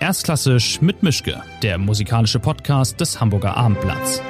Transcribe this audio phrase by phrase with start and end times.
[0.00, 4.22] Erstklassisch mit Mischke, der musikalische Podcast des Hamburger Abendblatts.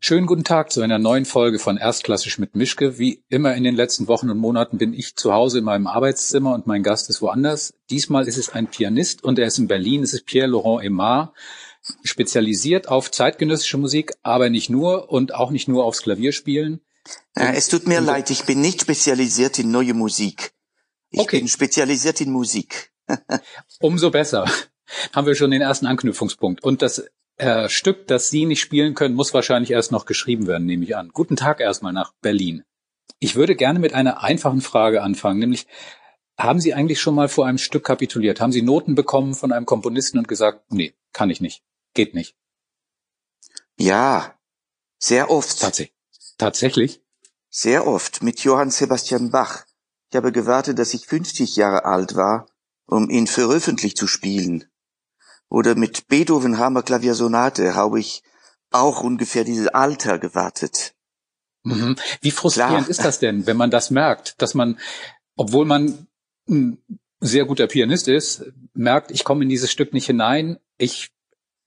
[0.00, 2.98] Schönen guten Tag zu einer neuen Folge von Erstklassisch mit Mischke.
[2.98, 6.54] Wie immer in den letzten Wochen und Monaten bin ich zu Hause in meinem Arbeitszimmer
[6.54, 7.74] und mein Gast ist woanders.
[7.90, 10.02] Diesmal ist es ein Pianist und er ist in Berlin.
[10.02, 11.34] Es ist Pierre-Laurent Aymar,
[12.04, 16.80] spezialisiert auf zeitgenössische Musik, aber nicht nur und auch nicht nur aufs Klavierspielen.
[17.34, 20.52] Es tut mir leid, ich bin nicht spezialisiert in neue Musik.
[21.10, 21.38] Ich okay.
[21.38, 22.92] bin spezialisiert in Musik.
[23.80, 24.44] Umso besser.
[25.12, 26.62] Haben wir schon den ersten Anknüpfungspunkt.
[26.62, 27.04] Und das
[27.36, 30.96] äh, Stück, das Sie nicht spielen können, muss wahrscheinlich erst noch geschrieben werden, nehme ich
[30.96, 31.10] an.
[31.12, 32.64] Guten Tag erstmal nach Berlin.
[33.18, 35.66] Ich würde gerne mit einer einfachen Frage anfangen, nämlich
[36.38, 38.40] haben Sie eigentlich schon mal vor einem Stück kapituliert?
[38.40, 41.62] Haben Sie Noten bekommen von einem Komponisten und gesagt, nee, kann ich nicht,
[41.94, 42.36] geht nicht?
[43.78, 44.38] Ja,
[44.98, 45.60] sehr oft.
[45.60, 45.96] Tatsächlich.
[46.38, 47.02] Tatsächlich?
[47.50, 49.64] Sehr oft mit Johann Sebastian Bach.
[50.10, 52.46] Ich habe gewartet, dass ich 50 Jahre alt war,
[52.86, 54.64] um ihn veröffentlicht zu spielen.
[55.48, 58.22] Oder mit Beethoven Hammer Klaviersonate habe ich
[58.70, 60.94] auch ungefähr dieses Alter gewartet.
[61.64, 61.96] Mhm.
[62.20, 62.90] Wie frustrierend Klar.
[62.90, 64.78] ist das denn, wenn man das merkt, dass man,
[65.36, 66.06] obwohl man
[66.48, 66.82] ein
[67.20, 68.44] sehr guter Pianist ist,
[68.74, 71.10] merkt, ich komme in dieses Stück nicht hinein, ich,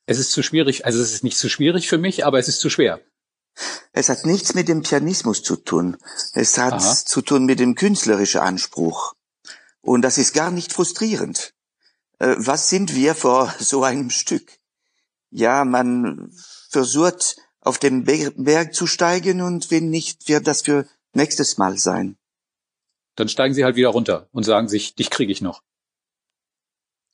[0.05, 2.59] es ist zu schwierig, also es ist nicht zu schwierig für mich, aber es ist
[2.59, 2.99] zu schwer.
[3.94, 5.98] Es hat nichts mit dem Pianismus zu tun.
[6.34, 6.95] Es hat Aha.
[6.95, 9.14] zu tun mit dem künstlerischen Anspruch.
[9.81, 11.53] Und das ist gar nicht frustrierend.
[12.20, 14.59] Äh, was sind wir vor so einem Stück?
[15.30, 16.31] Ja, man
[16.70, 22.17] versucht auf den Berg zu steigen und wenn nicht, wird das für nächstes Mal sein.
[23.16, 25.61] Dann steigen Sie halt wieder runter und sagen sich, dich kriege ich noch.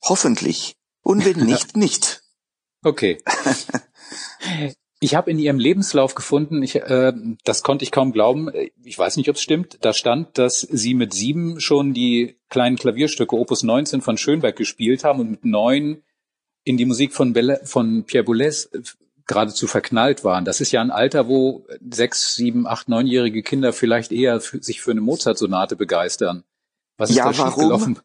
[0.02, 0.76] Hoffentlich.
[1.00, 2.22] Und wenn nicht, nicht.
[2.82, 3.22] Okay.
[5.02, 8.52] Ich habe in ihrem Lebenslauf gefunden, ich, äh, das konnte ich kaum glauben,
[8.84, 12.76] ich weiß nicht, ob es stimmt, da stand, dass sie mit sieben schon die kleinen
[12.76, 16.04] Klavierstücke Opus 19 von Schönberg gespielt haben und mit neun
[16.62, 18.82] in die Musik von, Belle, von Pierre Boulez äh,
[19.26, 20.44] geradezu verknallt waren.
[20.44, 24.92] Das ist ja ein Alter, wo sechs, sieben, acht, neunjährige Kinder vielleicht eher sich für
[24.92, 26.44] eine Mozart-Sonate begeistern.
[26.96, 27.50] Was ist ja, da warum?
[27.50, 27.98] schiefgelaufen?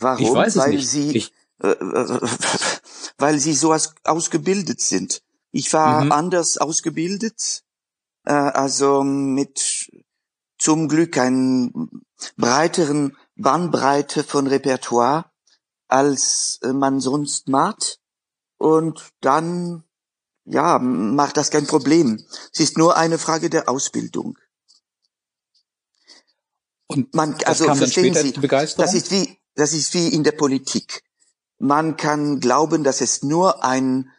[0.00, 0.24] Warum?
[0.24, 0.88] Ich weiß es weil nicht.
[0.88, 1.32] Sie, ich,
[1.62, 2.20] äh, äh
[3.18, 3.72] weil sie so
[4.02, 5.22] ausgebildet sind.
[5.56, 6.12] Ich war mhm.
[6.12, 7.64] anders ausgebildet,
[8.26, 9.90] äh, also mit
[10.58, 12.04] zum Glück einen
[12.36, 15.30] breiteren Bandbreite von Repertoire,
[15.88, 18.00] als äh, man sonst macht.
[18.58, 19.84] Und dann,
[20.44, 22.22] ja, macht das kein Problem.
[22.52, 24.36] Es ist nur eine Frage der Ausbildung.
[26.86, 31.02] Und man, also verstehen Sie, das ist wie, das ist wie in der Politik.
[31.58, 34.12] Man kann glauben, dass es nur ein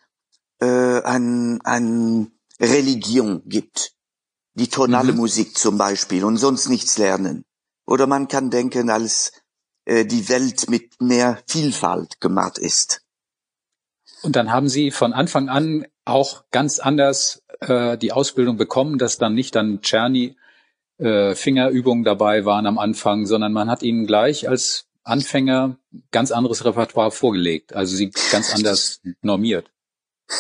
[0.60, 3.94] äh, an, an Religion gibt.
[4.56, 5.20] Die tonale mhm.
[5.20, 7.46] Musik zum Beispiel und sonst nichts lernen.
[7.86, 9.32] Oder man kann denken, als
[9.86, 13.02] äh, die Welt mit mehr Vielfalt gemacht ist.
[14.24, 19.18] Und dann haben Sie von Anfang an auch ganz anders äh, die Ausbildung bekommen, dass
[19.18, 20.36] dann nicht dann Czerny
[20.98, 25.78] äh, Fingerübungen dabei waren am Anfang, sondern man hat Ihnen gleich als Anfänger
[26.12, 29.72] ganz anderes Repertoire vorgelegt, also sie ganz anders normiert.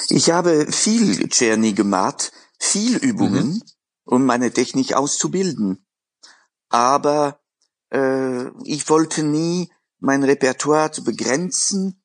[0.09, 3.61] Ich habe viel Czerny gemacht, viel Übungen, mhm.
[4.03, 5.85] um meine Technik auszubilden.
[6.69, 7.39] Aber
[7.91, 12.01] äh, ich wollte nie mein Repertoire zu begrenzen,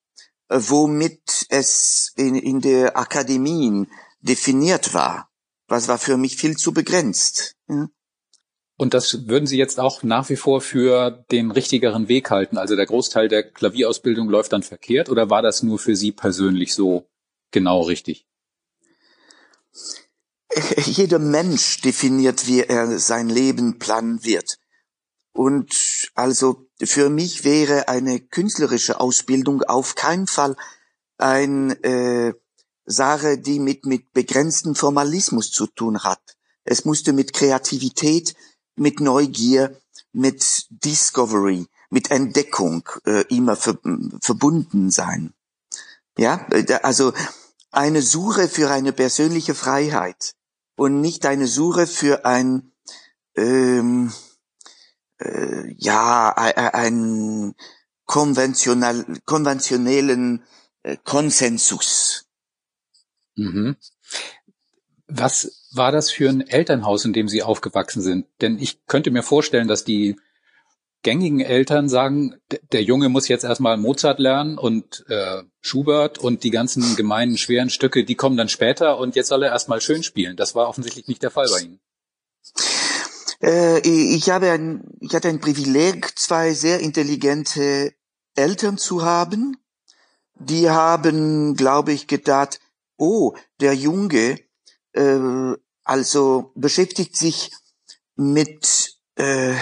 [0.48, 5.30] äh, womit es in, in der Akademien definiert war.
[5.66, 7.56] Was war für mich viel zu begrenzt.
[7.68, 7.88] Ja?
[8.76, 12.58] Und das würden Sie jetzt auch nach wie vor für den richtigeren Weg halten?
[12.58, 16.74] Also der Großteil der Klavierausbildung läuft dann verkehrt oder war das nur für Sie persönlich
[16.74, 17.06] so
[17.52, 18.26] genau richtig?
[20.84, 24.58] Jeder Mensch definiert, wie er sein Leben planen wird.
[25.32, 30.56] Und also für mich wäre eine künstlerische Ausbildung auf keinen Fall
[31.16, 32.34] eine äh,
[32.84, 36.20] Sache, die mit, mit begrenzten Formalismus zu tun hat.
[36.64, 38.34] Es musste mit Kreativität,
[38.76, 39.80] mit Neugier,
[40.12, 43.78] mit Discovery, mit Entdeckung äh, immer ver
[44.20, 45.32] verbunden sein.
[46.18, 47.12] Ja, äh, also
[47.72, 50.34] eine Suche für eine persönliche Freiheit
[50.76, 52.72] und nicht eine Suche für ein
[53.34, 54.12] ähm,
[55.18, 57.54] äh, ja ein
[58.04, 60.44] konventionell konventionellen
[60.82, 62.26] äh, Konsensus.
[63.34, 63.76] Mhm.
[65.06, 68.26] Was war das für ein Elternhaus, in dem Sie aufgewachsen sind?
[68.40, 70.16] Denn ich könnte mir vorstellen, dass die
[71.02, 72.36] gängigen Eltern sagen,
[72.72, 77.70] der Junge muss jetzt erstmal Mozart lernen und äh, Schubert und die ganzen gemeinen, schweren
[77.70, 80.36] Stücke, die kommen dann später und jetzt soll er erstmal schön spielen.
[80.36, 81.80] Das war offensichtlich nicht der Fall bei Ihnen.
[83.42, 87.92] Äh, ich habe ein, ich hatte ein Privileg, zwei sehr intelligente
[88.34, 89.56] Eltern zu haben.
[90.34, 92.60] Die haben, glaube ich, gedacht,
[92.96, 94.38] oh, der Junge,
[94.92, 95.54] äh,
[95.84, 97.50] also beschäftigt sich
[98.14, 99.54] mit äh,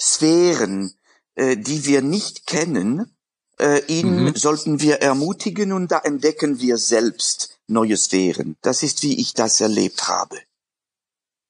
[0.00, 0.94] Sphären,
[1.34, 3.10] äh, die wir nicht kennen.
[3.58, 4.34] Äh, ihn mhm.
[4.34, 8.56] sollten wir ermutigen und da entdecken wir selbst neue Sphären.
[8.62, 10.38] Das ist, wie ich das erlebt habe.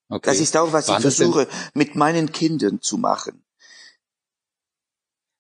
[0.09, 0.31] Okay.
[0.31, 3.43] Das ist auch, was Waren ich versuche, mit meinen Kindern zu machen.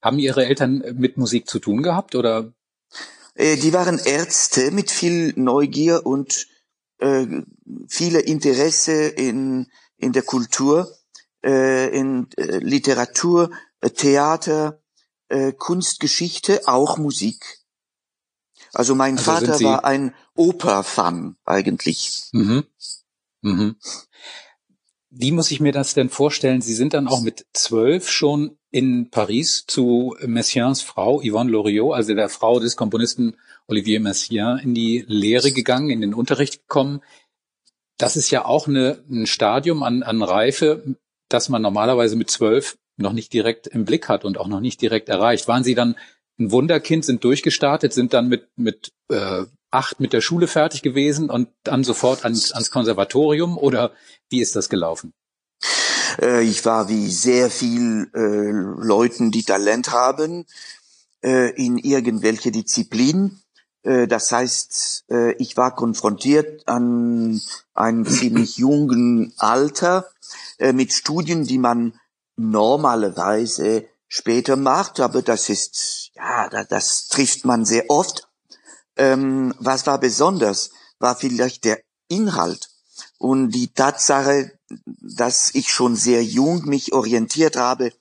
[0.03, 2.53] Haben Ihre Eltern mit Musik zu tun gehabt oder?
[3.35, 6.47] Äh, die waren Ärzte mit viel Neugier und
[6.99, 7.27] äh,
[7.89, 10.95] viele Interesse in, in der Kultur,
[11.45, 13.51] äh, in äh, Literatur,
[13.81, 14.81] äh, Theater,
[15.29, 17.59] äh, Kunstgeschichte, auch Musik.
[18.73, 22.29] Also mein also Vater war ein Oper-Fan eigentlich.
[22.33, 22.65] Mhm.
[23.43, 23.77] Mhm.
[25.11, 26.61] Wie muss ich mir das denn vorstellen?
[26.61, 32.15] Sie sind dann auch mit zwölf schon in Paris zu Messiaens Frau Yvonne Loriot, also
[32.15, 33.37] der Frau des Komponisten
[33.69, 37.01] Olivier Messiaen, in die Lehre gegangen, in den Unterricht gekommen.
[37.97, 40.97] Das ist ja auch eine, ein Stadium an, an Reife,
[41.35, 44.81] das man normalerweise mit zwölf noch nicht direkt im Blick hat und auch noch nicht
[44.81, 45.49] direkt erreicht.
[45.49, 45.97] Waren Sie dann
[46.39, 51.29] ein Wunderkind, sind durchgestartet, sind dann mit, mit äh, acht mit der Schule fertig gewesen
[51.29, 53.93] und dann sofort ans, ans Konservatorium oder
[54.31, 55.13] wie ist das gelaufen?
[56.23, 60.47] Äh, ich war wie sehr viel äh, Leuten, die Talent haben,
[61.23, 63.41] äh, in irgendwelche Disziplin.
[63.85, 67.41] Äh, das heißt, äh, ich war konfrontiert an
[67.75, 70.11] einem ziemlich jungen Alter
[70.59, 71.99] äh, mit Studien, die man
[72.37, 78.29] normalerweise später macht, aber das ist, ja, das, trifft man sehr oft.
[78.97, 82.71] Ähm, was war besonders, war vielleicht der Inhalt
[83.19, 84.53] und die Tatsache,
[84.87, 87.93] dass ich schon sehr jung mich orientiert habe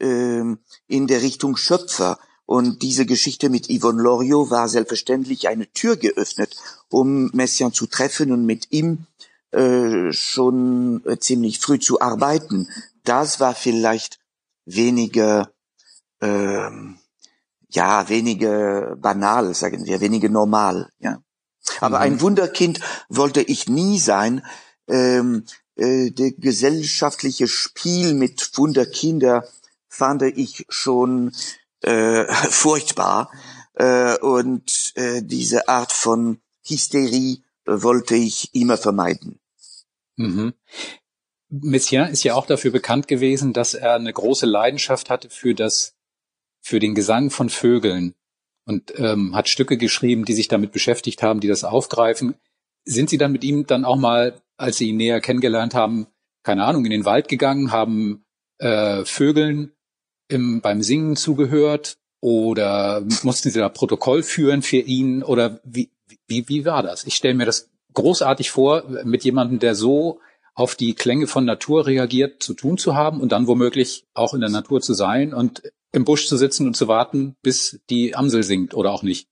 [0.00, 2.18] ähm, in der Richtung Schöpfer.
[2.46, 6.56] Und diese Geschichte mit Yvonne Loriot war selbstverständlich eine Tür geöffnet,
[6.88, 9.06] um Messiaen zu treffen und mit ihm
[9.52, 12.68] äh, schon äh, ziemlich früh zu arbeiten.
[13.04, 14.18] Das war vielleicht
[14.64, 15.50] weniger
[16.20, 16.98] ähm,
[17.72, 21.22] ja, wenige banal, sagen wir, wenige normal, ja.
[21.80, 22.02] Aber mhm.
[22.02, 24.44] ein Wunderkind wollte ich nie sein.
[24.88, 25.44] Ähm,
[25.76, 29.46] äh, der gesellschaftliche Spiel mit Wunderkinder
[29.88, 31.32] fand ich schon
[31.82, 33.30] äh, furchtbar.
[33.74, 39.40] Äh, und äh, diese Art von Hysterie wollte ich immer vermeiden.
[40.16, 40.54] Mhm.
[41.48, 45.94] Messiaen ist ja auch dafür bekannt gewesen, dass er eine große Leidenschaft hatte für das
[46.62, 48.14] für den Gesang von Vögeln
[48.64, 52.36] und ähm, hat Stücke geschrieben, die sich damit beschäftigt haben, die das aufgreifen.
[52.84, 56.06] Sind Sie dann mit ihm dann auch mal, als Sie ihn näher kennengelernt haben,
[56.42, 58.24] keine Ahnung, in den Wald gegangen, haben
[58.58, 59.72] äh, Vögeln
[60.32, 65.90] im, beim Singen zugehört oder mussten Sie da Protokoll führen für ihn oder wie,
[66.26, 67.04] wie, wie war das?
[67.04, 70.20] Ich stelle mir das großartig vor, mit jemandem, der so
[70.54, 74.40] auf die Klänge von Natur reagiert, zu tun zu haben und dann womöglich auch in
[74.40, 75.62] der Natur zu sein und
[75.92, 79.28] im Busch zu sitzen und zu warten, bis die Amsel singt oder auch nicht.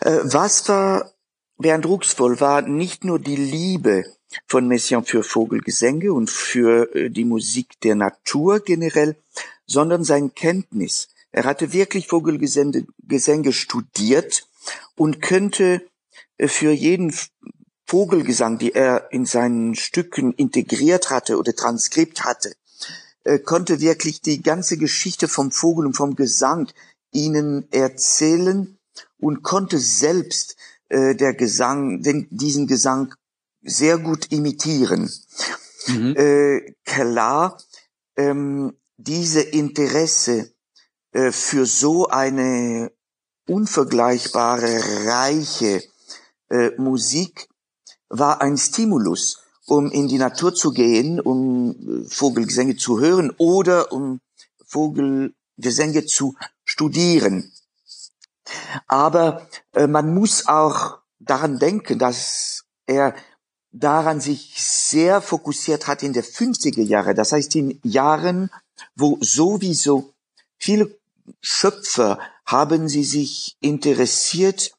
[0.00, 1.12] Äh, was war
[1.58, 4.04] beeindrucksvoll war nicht nur die Liebe
[4.46, 9.16] von Messiaen für Vogelgesänge und für äh, die Musik der Natur generell,
[9.66, 11.08] sondern sein Kenntnis.
[11.32, 14.48] Er hatte wirklich Vogelgesänge Gesänge studiert
[14.96, 15.82] und könnte
[16.38, 17.12] äh, für jeden
[17.86, 22.56] Vogelgesang, die er in seinen Stücken integriert hatte oder transkript hatte,
[23.24, 26.68] äh, konnte wirklich die ganze Geschichte vom Vogel und vom Gesang
[27.12, 28.76] ihnen erzählen
[29.18, 30.56] und konnte selbst
[30.88, 33.14] äh, der Gesang, den, diesen Gesang
[33.66, 35.10] sehr gut imitieren.
[35.86, 36.14] Mhm.
[36.16, 37.58] Äh, klar,
[38.16, 40.50] ähm, diese Interesse
[41.12, 42.90] äh, für so eine
[43.46, 45.82] unvergleichbare, reiche
[46.48, 47.48] äh, Musik
[48.08, 53.92] war ein Stimulus um in die Natur zu gehen, um äh, Vogelgesänge zu hören oder
[53.92, 54.20] um
[54.64, 57.52] Vogelgesänge zu studieren.
[58.86, 63.14] Aber äh, man muss auch daran denken, dass er
[63.78, 67.14] daran sich sehr fokussiert hat in der 50er Jahre.
[67.14, 68.50] Das heißt in Jahren,
[68.94, 70.12] wo sowieso
[70.58, 70.96] viele
[71.40, 74.72] Schöpfer haben sie sich interessiert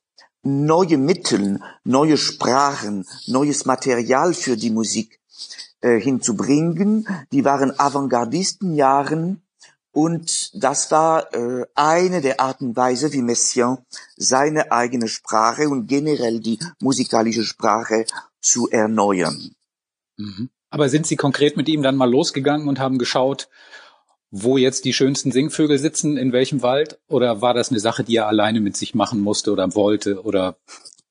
[0.43, 5.19] neue Mittel, neue Sprachen, neues Material für die Musik
[5.81, 7.07] äh, hinzubringen.
[7.31, 9.41] Die waren Avantgardistenjahren
[9.91, 13.79] und das war äh, eine der Arten und Weise, wie Messiaen
[14.15, 18.05] seine eigene Sprache und generell die musikalische Sprache
[18.47, 19.51] zu erneuern.
[20.17, 20.49] Mhm.
[20.69, 23.49] Aber sind Sie konkret mit ihm dann mal losgegangen und haben geschaut,
[24.31, 26.99] wo jetzt die schönsten Singvögel sitzen, in welchem Wald?
[27.07, 30.21] Oder war das eine Sache, die er alleine mit sich machen musste oder wollte?
[30.23, 30.57] Oder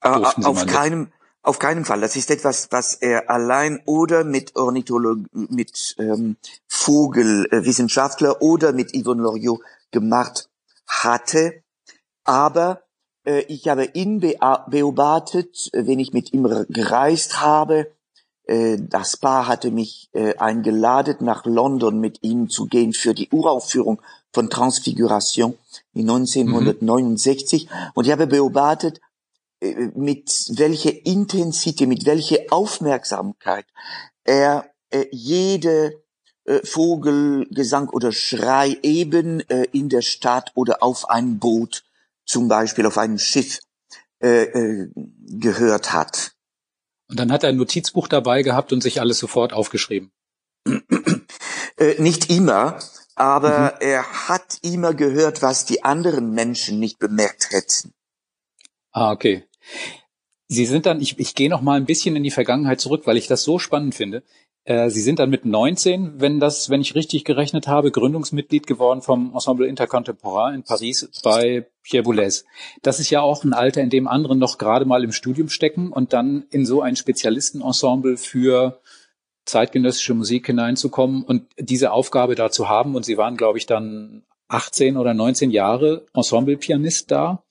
[0.00, 1.12] auf keinem,
[1.42, 2.00] auf keinen Fall.
[2.00, 6.36] Das ist etwas, was er allein oder mit Ornithologie, mit ähm,
[6.68, 10.50] Vogelwissenschaftler oder mit Yvonne Loriot gemacht
[10.86, 11.62] hatte.
[12.24, 12.82] Aber
[13.48, 17.88] ich habe ihn beobachtet, wenn ich mit ihm gereist habe
[18.46, 23.28] äh, das Paar hatte mich äh, eingeladen, nach London mit ihm zu gehen für die
[23.30, 24.00] Uraufführung
[24.32, 25.58] von Transfiguration
[25.92, 27.68] in 1969.
[27.68, 27.76] Mhm.
[27.94, 29.00] Und ich habe beobachtet,
[29.60, 33.66] äh, mit welcher Intensität, mit welcher Aufmerksamkeit
[34.24, 34.70] er
[35.10, 36.00] jede
[36.62, 41.82] Vogelgesang oder Schrei eben in der Stadt oder auf einem Boot,
[42.26, 43.60] zum Beispiel auf einem Schiff,
[44.18, 46.32] gehört hat.
[47.08, 50.10] Und dann hat er ein Notizbuch dabei gehabt und sich alles sofort aufgeschrieben.
[51.78, 52.78] Äh, nicht immer,
[53.16, 53.86] aber mhm.
[53.86, 57.92] er hat immer gehört, was die anderen Menschen nicht bemerkt hätten.
[58.92, 59.44] Ah, okay.
[60.48, 63.18] Sie sind dann, ich, ich gehe noch mal ein bisschen in die Vergangenheit zurück, weil
[63.18, 64.22] ich das so spannend finde.
[64.66, 69.00] Äh, Sie sind dann mit 19, wenn das, wenn ich richtig gerechnet habe, Gründungsmitglied geworden
[69.00, 72.44] vom Ensemble Intercontemporain in Paris bei Pierre Boulez.
[72.82, 75.92] Das ist ja auch ein Alter, in dem andere noch gerade mal im Studium stecken
[75.92, 78.80] und dann in so ein Spezialistenensemble für
[79.44, 82.96] zeitgenössische Musik hineinzukommen und diese Aufgabe da zu haben.
[82.96, 87.44] Und Sie waren, glaube ich, dann 18 oder 19 Jahre Ensemblepianist da.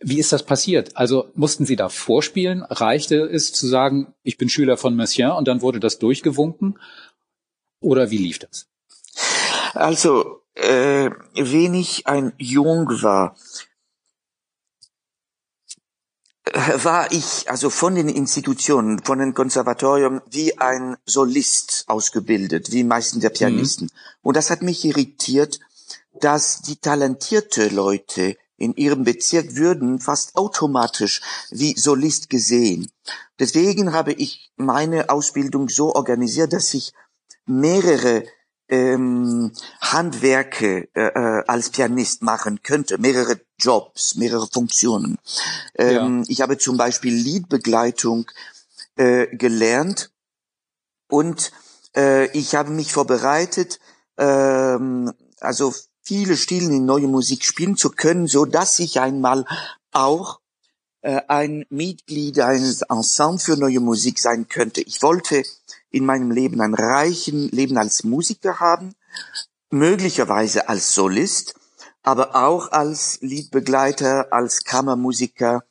[0.00, 0.96] Wie ist das passiert?
[0.96, 2.62] Also mussten Sie da vorspielen?
[2.62, 6.78] Reichte es zu sagen, ich bin Schüler von Messiaen und dann wurde das durchgewunken?
[7.80, 8.68] Oder wie lief das?
[9.74, 13.36] Also, äh, wenn ich ein Jung war,
[16.44, 22.84] äh, war ich also von den Institutionen, von den Konservatorium wie ein Solist ausgebildet, wie
[22.84, 23.86] meisten der Pianisten.
[23.86, 24.18] Mhm.
[24.22, 25.60] Und das hat mich irritiert,
[26.20, 32.90] dass die talentierte Leute in ihrem Bezirk würden fast automatisch wie Solist gesehen.
[33.38, 36.92] Deswegen habe ich meine Ausbildung so organisiert, dass ich
[37.46, 38.24] mehrere
[38.68, 45.18] ähm, Handwerke äh, äh als Pianist machen könnte, mehrere Jobs, mehrere Funktionen.
[45.74, 46.24] Ähm, ja.
[46.28, 48.26] Ich habe zum Beispiel Liedbegleitung
[48.96, 50.10] äh, gelernt
[51.08, 51.52] und
[51.96, 53.78] äh, ich habe mich vorbereitet,
[54.18, 55.72] ähm, also
[56.08, 59.44] viele Stilen in neue Musik spielen zu können, so dass ich einmal
[59.92, 60.40] auch
[61.02, 64.80] äh, ein Mitglied eines Ensemble für neue Musik sein könnte.
[64.80, 65.42] Ich wollte
[65.90, 68.94] in meinem Leben ein reichen Leben als Musiker haben,
[69.68, 71.54] möglicherweise als Solist,
[72.02, 75.62] aber auch als Liedbegleiter, als Kammermusiker,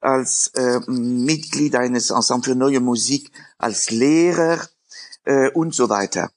[0.00, 4.60] als äh, Mitglied eines Ensemble für neue Musik, als Lehrer
[5.24, 6.30] äh, und so weiter.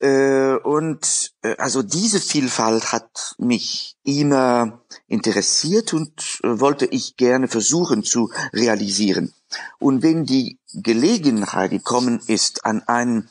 [0.00, 7.48] Äh, und äh, also diese Vielfalt hat mich immer interessiert und äh, wollte ich gerne
[7.48, 9.34] versuchen zu realisieren.
[9.78, 13.28] Und wenn die Gelegenheit gekommen ist, an einem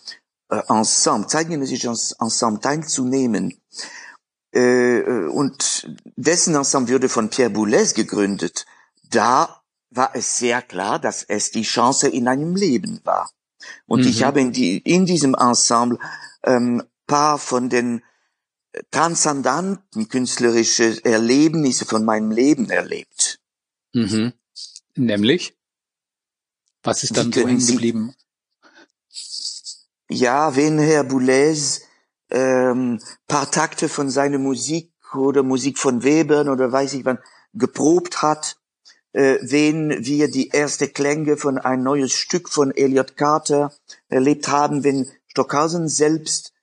[0.50, 3.53] äh, Ensemble, zeitgenössisches Ensemble teilzunehmen,
[4.53, 8.65] äh, äh, und dessen Ensemble würde von Pierre Boulez gegründet,
[9.09, 13.29] da war es sehr klar, dass es die Chance in einem Leben war.
[13.86, 14.07] Und mhm.
[14.07, 16.00] ich habe in, die, in diesem Ensemble
[16.44, 18.03] ähm, paar von den
[18.91, 23.39] transzendanten künstlerische Erlebnisse von meinem Leben erlebt.
[23.94, 24.34] Mhm.
[24.96, 25.58] Nämlich?
[26.84, 28.13] Was ist dann so hängen geblieben?
[30.10, 31.82] Ja, wenn Herr Boulez
[32.29, 37.20] ähm, paar Takte von seiner Musik oder Musik von Webern oder weiß ich wann
[37.53, 38.58] geprobt hat,
[39.13, 43.74] äh, wenn wir die erste Klänge von ein neues Stück von Elliot Carter
[44.10, 46.53] erlebt haben, wenn Stockhausen selbst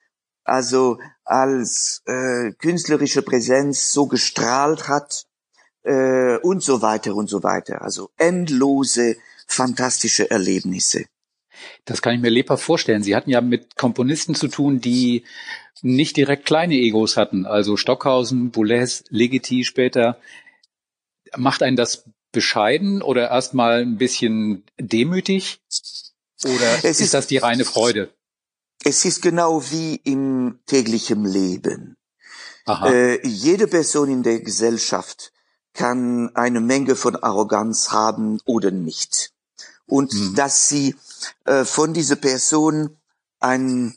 [0.45, 5.25] also als äh, künstlerische Präsenz so gestrahlt hat
[5.83, 7.81] äh, und so weiter und so weiter.
[7.81, 9.17] Also endlose,
[9.47, 11.05] fantastische Erlebnisse.
[11.85, 13.03] Das kann ich mir lebhaft vorstellen.
[13.03, 15.23] Sie hatten ja mit Komponisten zu tun, die
[15.81, 17.45] nicht direkt kleine Egos hatten.
[17.45, 20.19] Also Stockhausen, Boulez, Ligeti später.
[21.35, 25.59] Macht einen das bescheiden oder erstmal ein bisschen demütig?
[26.43, 28.11] Oder ist, ist das die reine Freude?
[28.83, 31.97] Es ist genau wie im täglichen Leben.
[32.67, 35.31] Äh, jede Person in der Gesellschaft
[35.73, 39.33] kann eine Menge von Arroganz haben oder nicht.
[39.85, 40.35] Und mhm.
[40.35, 40.95] dass sie
[41.45, 42.97] äh, von dieser Person
[43.39, 43.95] ein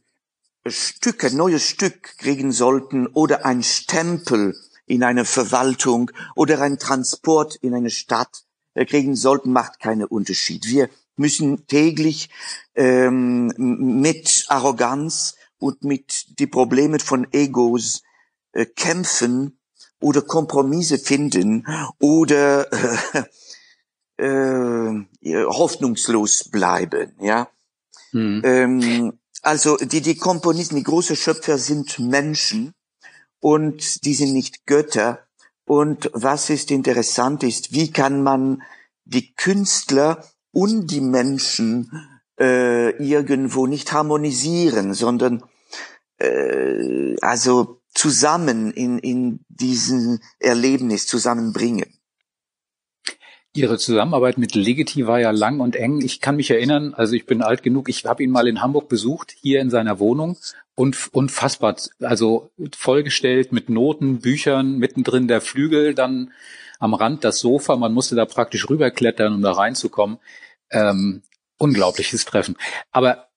[0.67, 4.55] Stück, ein neues Stück kriegen sollten oder ein Stempel
[4.85, 8.45] in eine Verwaltung oder ein Transport in eine Stadt
[8.75, 10.67] äh, kriegen sollten, macht keinen Unterschied.
[10.67, 12.31] Wir müssen täglich
[12.75, 18.03] ähm, mit Arroganz und mit die Probleme von Egos
[18.53, 19.59] äh, kämpfen
[20.01, 21.67] oder Kompromisse finden
[21.99, 22.67] oder
[24.17, 27.49] äh, äh, hoffnungslos bleiben, ja.
[28.13, 28.43] Mhm.
[28.45, 32.75] Ähm, also die, die Komponisten, die große Schöpfer sind Menschen
[33.41, 35.27] und die sind nicht Götter.
[35.65, 38.63] Und was ist interessant ist, wie kann man
[39.05, 41.91] die Künstler und die Menschen
[42.39, 45.45] äh, irgendwo nicht harmonisieren, sondern
[46.19, 51.99] äh, also zusammen in, in diesen Erlebnis zusammenbringen.
[53.55, 56.01] Ihre Zusammenarbeit mit Legiti war ja lang und eng.
[56.01, 58.89] Ich kann mich erinnern, also ich bin alt genug, ich habe ihn mal in Hamburg
[58.89, 60.37] besucht, hier in seiner Wohnung
[60.77, 66.31] und unfassbar, also vollgestellt mit Noten, Büchern, mittendrin der Flügel, dann
[66.79, 70.19] am Rand das Sofa, man musste da praktisch rüberklettern, um da reinzukommen.
[70.71, 71.23] Ähm,
[71.59, 72.57] unglaubliches Treffen.
[72.93, 73.29] Aber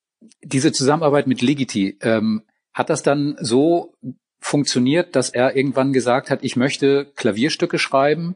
[0.43, 2.43] diese Zusammenarbeit mit Legiti, ähm,
[2.73, 3.95] hat das dann so
[4.39, 8.35] funktioniert, dass er irgendwann gesagt hat, ich möchte Klavierstücke schreiben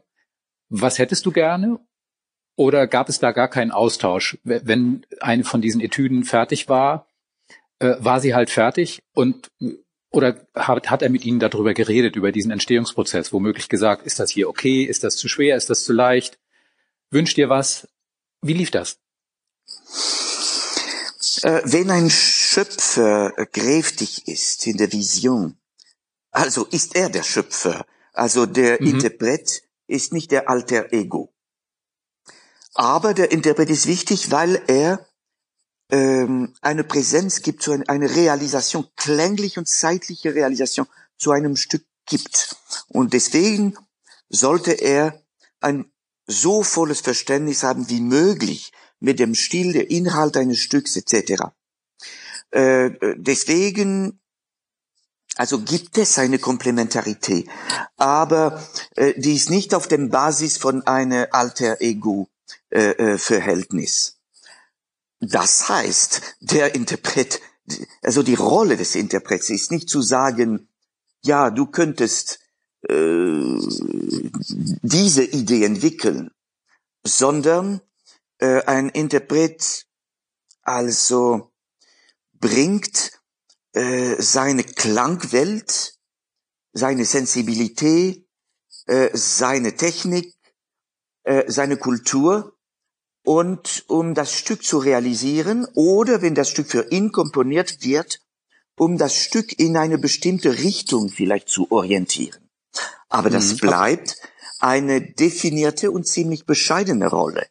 [0.68, 1.78] was hättest du gerne?
[2.56, 4.38] Oder gab es da gar keinen Austausch?
[4.44, 7.06] Wenn eine von diesen Etüden fertig war,
[7.78, 9.48] äh, war sie halt fertig und
[10.16, 14.30] oder hat, hat er mit Ihnen darüber geredet, über diesen Entstehungsprozess, womöglich gesagt, ist das
[14.30, 16.38] hier okay, ist das zu schwer, ist das zu leicht?
[17.10, 17.86] Wünscht ihr was?
[18.40, 18.98] Wie lief das?
[21.42, 25.58] Äh, wenn ein Schöpfer kräftig ist in der Vision,
[26.30, 28.88] also ist er der Schöpfer, also der mhm.
[28.88, 31.32] Interpret ist nicht der alter Ego.
[32.74, 35.06] Aber der Interpret ist wichtig, weil er
[35.90, 42.56] ähm, eine Präsenz gibt, zu eine Realisation, klängliche und zeitliche Realisation zu einem Stück gibt.
[42.88, 43.76] Und deswegen
[44.28, 45.22] sollte er
[45.60, 45.90] ein
[46.26, 51.44] so volles Verständnis haben wie möglich mit dem Stil, der Inhalt eines Stücks etc.
[52.50, 54.20] Äh, deswegen
[55.36, 57.46] also gibt es eine Komplementarität,
[57.96, 62.30] aber äh, die ist nicht auf dem Basis von einer alter Ego
[62.70, 64.15] äh, äh, Verhältnis.
[65.20, 67.40] Das heißt, der Interpret,
[68.02, 70.68] also die Rolle des Interprets ist nicht zu sagen,
[71.22, 72.40] ja, du könntest
[72.88, 73.58] äh,
[74.82, 76.30] diese Idee entwickeln,
[77.04, 77.80] sondern
[78.38, 79.86] äh, ein Interpret
[80.62, 81.52] also
[82.34, 83.12] bringt
[83.72, 85.98] äh, seine Klangwelt,
[86.72, 88.26] seine Sensibilität,
[88.86, 90.34] äh, seine Technik,
[91.24, 92.55] äh, seine Kultur
[93.26, 98.20] und um das Stück zu realisieren oder wenn das Stück für ihn komponiert wird,
[98.76, 102.48] um das Stück in eine bestimmte Richtung vielleicht zu orientieren.
[103.08, 103.56] Aber das mhm.
[103.58, 104.16] bleibt
[104.60, 107.48] eine definierte und ziemlich bescheidene Rolle.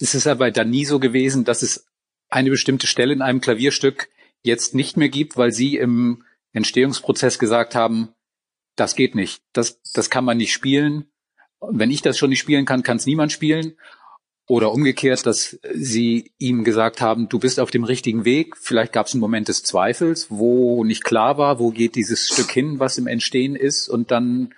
[0.00, 1.86] Es ist aber dann nie so gewesen, dass es
[2.28, 4.10] eine bestimmte Stelle in einem Klavierstück
[4.42, 8.10] jetzt nicht mehr gibt, weil Sie im Entstehungsprozess gesagt haben,
[8.74, 11.06] das geht nicht, das, das kann man nicht spielen.
[11.70, 13.78] wenn ich das schon nicht spielen kann, kann es niemand spielen.
[14.48, 18.56] Oder umgekehrt, dass Sie ihm gesagt haben, du bist auf dem richtigen Weg.
[18.56, 22.52] Vielleicht gab es einen Moment des Zweifels, wo nicht klar war, wo geht dieses Stück
[22.52, 23.88] hin, was im Entstehen ist.
[23.88, 24.54] Und dann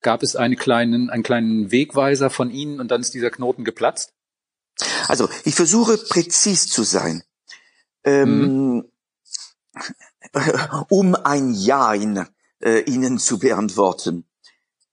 [0.00, 4.12] gab es einen kleinen, einen kleinen Wegweiser von Ihnen und dann ist dieser Knoten geplatzt.
[5.06, 7.22] Also ich versuche präzis zu sein.
[8.04, 8.84] Ähm, mhm.
[10.88, 12.26] um ein Ja in,
[12.60, 14.24] äh, Ihnen zu beantworten.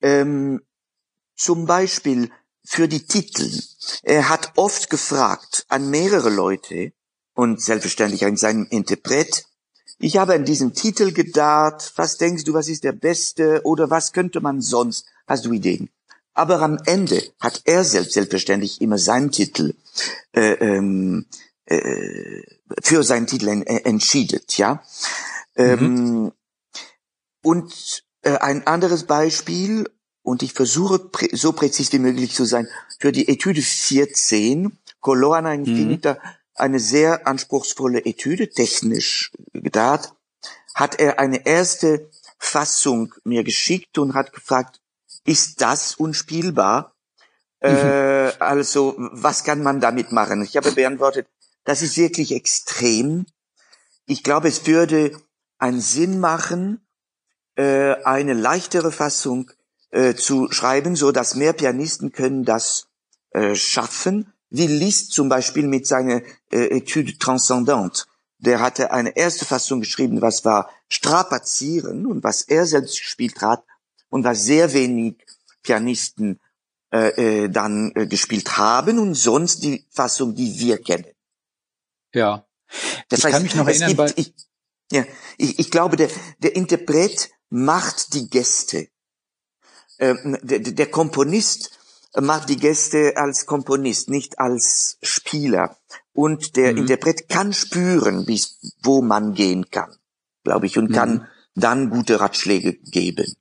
[0.01, 0.61] Ähm,
[1.35, 2.31] zum Beispiel
[2.69, 3.49] für die Titel.
[4.03, 6.93] Er hat oft gefragt an mehrere Leute
[7.33, 9.45] und selbstverständlich an seinem Interpret,
[9.97, 14.13] ich habe an diesen Titel gedacht, was denkst du, was ist der beste oder was
[14.13, 15.07] könnte man sonst?
[15.27, 15.89] Hast du Ideen?
[16.33, 19.73] Aber am Ende hat er selbst selbstverständlich immer seinen Titel
[20.33, 21.25] äh, ähm,
[21.65, 22.43] äh,
[22.83, 24.83] für seinen Titel en äh, entschieden, ja.
[25.55, 25.63] Mhm.
[25.65, 26.31] Ähm,
[27.41, 29.89] und äh, ein anderes Beispiel,
[30.23, 32.67] und ich versuche prä so präzis wie möglich zu sein,
[32.99, 36.19] für die Etüde 14, Colorana Infinita, mhm.
[36.55, 40.13] eine sehr anspruchsvolle Etüde, technisch gedacht,
[40.75, 44.79] hat er eine erste Fassung mir geschickt und hat gefragt,
[45.25, 46.95] ist das unspielbar?
[47.61, 47.69] Mhm.
[47.69, 50.41] Äh, also, was kann man damit machen?
[50.43, 51.27] Ich habe beantwortet,
[51.65, 53.25] das ist wirklich extrem.
[54.05, 55.11] Ich glaube, es würde
[55.57, 56.81] einen Sinn machen,
[57.55, 59.51] äh, eine leichtere Fassung
[59.91, 62.87] äh, zu schreiben, so dass mehr Pianisten können das
[63.31, 64.33] äh, schaffen.
[64.49, 66.21] Wie Liszt zum Beispiel mit seiner
[66.51, 68.05] äh, Etude Transcendante.
[68.39, 73.63] Der hatte eine erste Fassung geschrieben, was war Strapazieren und was er selbst gespielt hat
[74.09, 75.17] und was sehr wenig
[75.61, 76.39] Pianisten
[76.91, 81.05] äh, äh, dann äh, gespielt haben und sonst die Fassung, die wir kennen.
[82.13, 82.47] Ja.
[83.09, 84.33] Das ich heißt, kann mich noch erinnern, gibt, ich,
[84.91, 85.05] ja,
[85.37, 88.87] ich, ich glaube, der, der Interpret macht die Gäste.
[89.99, 91.71] Ähm, der, der Komponist
[92.15, 95.77] macht die Gäste als Komponist, nicht als Spieler.
[96.13, 96.79] Und der mhm.
[96.79, 99.95] Interpret kann spüren, bis, wo man gehen kann,
[100.43, 100.95] glaube ich, und mhm.
[100.95, 103.35] kann dann gute Ratschläge geben.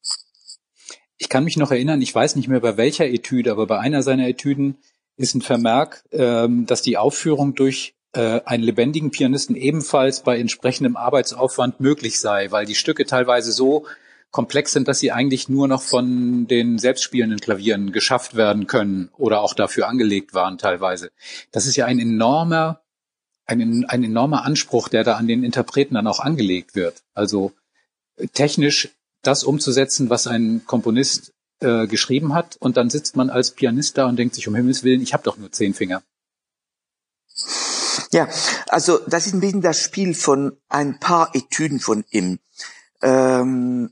[1.17, 4.03] Ich kann mich noch erinnern, ich weiß nicht mehr bei welcher Etüde, aber bei einer
[4.03, 4.79] seiner Etüden
[5.17, 10.97] ist ein Vermerk, ähm, dass die Aufführung durch äh, einen lebendigen Pianisten ebenfalls bei entsprechendem
[10.97, 13.87] Arbeitsaufwand möglich sei, weil die Stücke teilweise so
[14.31, 19.41] komplex sind, dass sie eigentlich nur noch von den selbstspielenden Klavieren geschafft werden können oder
[19.41, 21.11] auch dafür angelegt waren teilweise.
[21.51, 22.83] Das ist ja ein enormer,
[23.47, 27.03] ein, ein enormer Anspruch, der da an den Interpreten dann auch angelegt wird.
[27.15, 27.53] Also
[28.17, 28.91] äh, technisch
[29.23, 34.07] das umzusetzen, was ein Komponist äh, geschrieben hat, und dann sitzt man als Pianist da
[34.07, 36.03] und denkt sich, um Himmels Willen, ich habe doch nur zehn Finger.
[38.13, 38.29] Ja,
[38.69, 42.39] also das ist ein bisschen das Spiel von ein paar Etüden von ihm.
[43.03, 43.91] Ähm,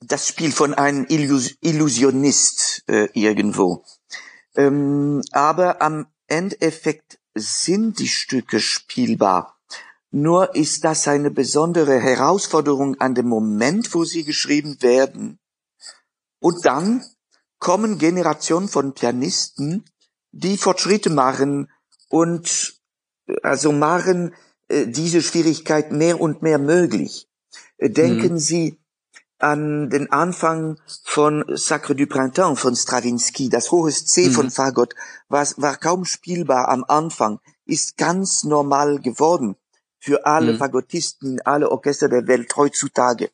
[0.00, 3.84] das Spiel von einem Illus Illusionist äh, irgendwo.
[4.54, 9.58] Ähm, aber am Endeffekt sind die Stücke spielbar.
[10.10, 15.38] Nur ist das eine besondere Herausforderung an dem Moment, wo sie geschrieben werden.
[16.38, 17.02] Und dann
[17.58, 19.84] kommen Generationen von Pianisten,
[20.32, 21.70] die Fortschritte machen
[22.08, 22.78] und
[23.42, 24.34] also machen
[24.68, 27.28] äh, diese Schwierigkeit mehr und mehr möglich.
[27.78, 28.38] Äh, denken mhm.
[28.38, 28.81] Sie
[29.42, 33.48] an den Anfang von Sacre du Printemps von Stravinsky.
[33.48, 34.32] Das hohe C mhm.
[34.32, 34.94] von Fagot
[35.28, 39.56] war, war kaum spielbar am Anfang, ist ganz normal geworden
[39.98, 40.58] für alle mhm.
[40.58, 43.30] Fagottisten, alle Orchester der Welt heutzutage.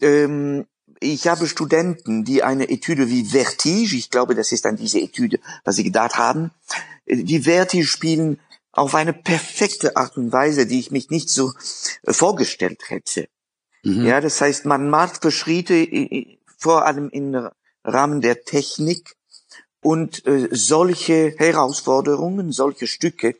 [0.00, 0.66] Ähm,
[1.00, 5.38] ich habe Studenten, die eine Etüde wie Vertige, ich glaube, das ist dann diese Etüde,
[5.64, 6.50] was sie gedacht haben,
[7.06, 8.40] die Vertige spielen
[8.72, 11.52] auf eine perfekte Art und Weise, die ich mich nicht so
[12.02, 13.28] äh, vorgestellt hätte.
[13.86, 14.04] Mhm.
[14.04, 15.86] Ja, das heißt, man macht für Schritte
[16.58, 17.48] vor allem im
[17.84, 19.14] Rahmen der Technik
[19.80, 23.36] und äh, solche Herausforderungen, solche Stücke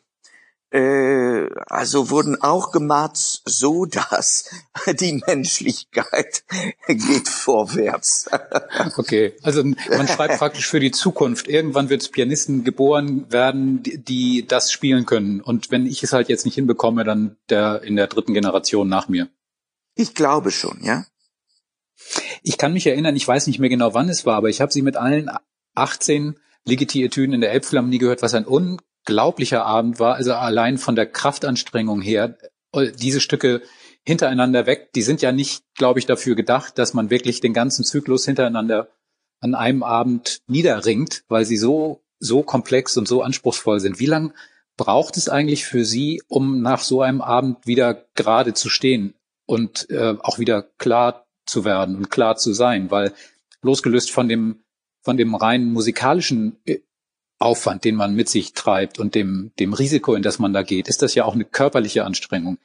[0.70, 4.50] äh, also wurden auch gemacht, so dass
[5.00, 6.44] die Menschlichkeit
[6.86, 8.28] geht vorwärts.
[8.98, 11.48] Okay, also man schreibt praktisch für die Zukunft.
[11.48, 15.40] Irgendwann wird Pianisten geboren werden, die, die das spielen können.
[15.40, 19.08] Und wenn ich es halt jetzt nicht hinbekomme, dann der in der dritten Generation nach
[19.08, 19.28] mir.
[19.96, 21.06] Ich glaube schon, ja.
[22.42, 24.70] Ich kann mich erinnern, ich weiß nicht mehr genau, wann es war, aber ich habe
[24.70, 25.30] sie mit allen
[25.74, 30.14] 18 Ligeti-Etüden in der Elbphilharmonie gehört, was ein unglaublicher Abend war.
[30.14, 32.36] Also allein von der Kraftanstrengung her,
[32.72, 33.62] äh, diese Stücke
[34.04, 37.84] hintereinander weg, die sind ja nicht, glaube ich, dafür gedacht, dass man wirklich den ganzen
[37.84, 38.90] Zyklus hintereinander
[39.40, 43.98] an einem Abend niederringt, weil sie so, so komplex und so anspruchsvoll sind.
[43.98, 44.34] Wie lang
[44.76, 49.14] braucht es eigentlich für Sie, um nach so einem Abend wieder gerade zu stehen
[49.46, 52.90] und äh, auch wieder klar zu werden und klar zu sein?
[52.90, 53.12] Weil
[53.62, 54.64] losgelöst von dem,
[55.02, 56.80] von dem rein musikalischen äh,
[57.38, 60.88] Aufwand, den man mit sich treibt und dem, dem Risiko, in das man da geht,
[60.88, 62.58] ist das ja auch eine körperliche Anstrengung.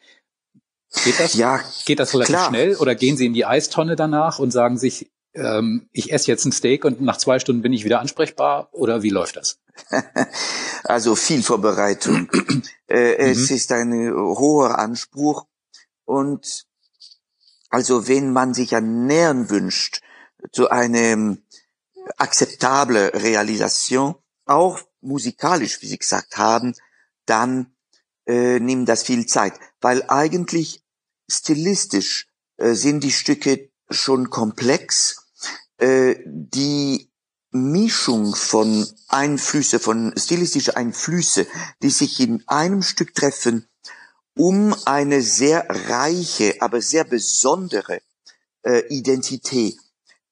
[1.03, 1.33] Geht das?
[1.33, 2.49] Ja, geht das relativ klar.
[2.49, 6.45] schnell oder gehen Sie in die Eistonne danach und sagen sich, ähm, ich esse jetzt
[6.45, 9.59] ein Steak und nach zwei Stunden bin ich wieder ansprechbar oder wie läuft das?
[10.83, 12.29] Also viel Vorbereitung.
[12.87, 13.55] äh, es mhm.
[13.55, 15.45] ist ein hoher Anspruch
[16.05, 16.65] und
[17.71, 20.01] also wenn man sich ernähren wünscht
[20.51, 21.43] zu einem
[22.17, 26.75] akzeptable Realisation, auch musikalisch, wie Sie gesagt haben,
[27.25, 27.73] dann
[28.27, 30.83] äh, nimmt das viel Zeit, weil eigentlich
[31.29, 35.27] stilistisch äh, sind die Stücke schon komplex.
[35.77, 37.09] Äh, die
[37.51, 41.47] Mischung von Einflüsse, von stilistische Einflüsse,
[41.81, 43.67] die sich in einem Stück treffen,
[44.37, 48.01] um eine sehr reiche, aber sehr besondere
[48.63, 49.77] äh, Identität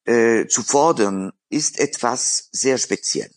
[0.04, 3.30] äh, zu fordern, ist etwas sehr speziell.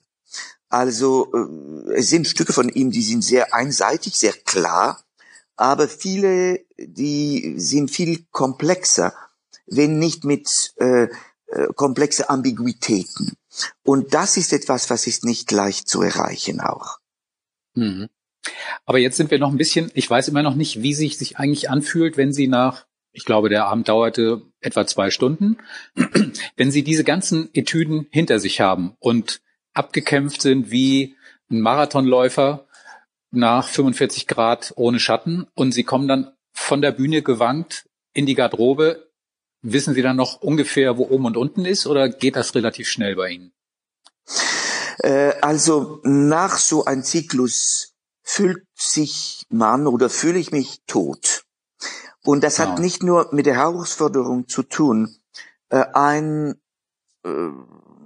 [0.70, 5.04] Also äh, es sind Stücke von ihm, die sind sehr einseitig, sehr klar,
[5.56, 9.14] aber viele, die sind viel komplexer,
[9.68, 11.08] wenn nicht mit äh,
[11.48, 13.38] äh, komplexe Ambiguitäten.
[13.84, 16.98] Und das ist etwas, was ist nicht leicht zu erreichen auch.
[17.76, 18.10] Mhm.
[18.86, 21.38] Aber jetzt sind wir noch ein bisschen, ich weiß immer noch nicht, wie sich sich
[21.38, 25.58] eigentlich anfühlt, wenn Sie nach, ich glaube, der Abend dauerte etwa zwei Stunden,
[26.58, 29.42] wenn Sie diese ganzen Etüden hinter sich haben und
[29.74, 31.16] abgekämpft sind wie
[31.50, 32.68] ein Marathonläufer
[33.32, 38.36] nach 45 Grad ohne Schatten und Sie kommen dann von der Bühne gewankt in die
[38.36, 39.10] Garderobe.
[39.62, 43.16] Wissen Sie dann noch ungefähr, wo oben und unten ist oder geht das relativ schnell
[43.16, 43.54] bei Ihnen?
[45.00, 47.93] Äh, also nach so ein Zyklus
[48.24, 51.46] fühlt sich man oder fühle ich mich tot.
[52.24, 55.14] Und das hat nicht nur mit der Herausforderung zu tun.
[55.70, 56.56] Äh, ein,
[57.26, 57.50] äh,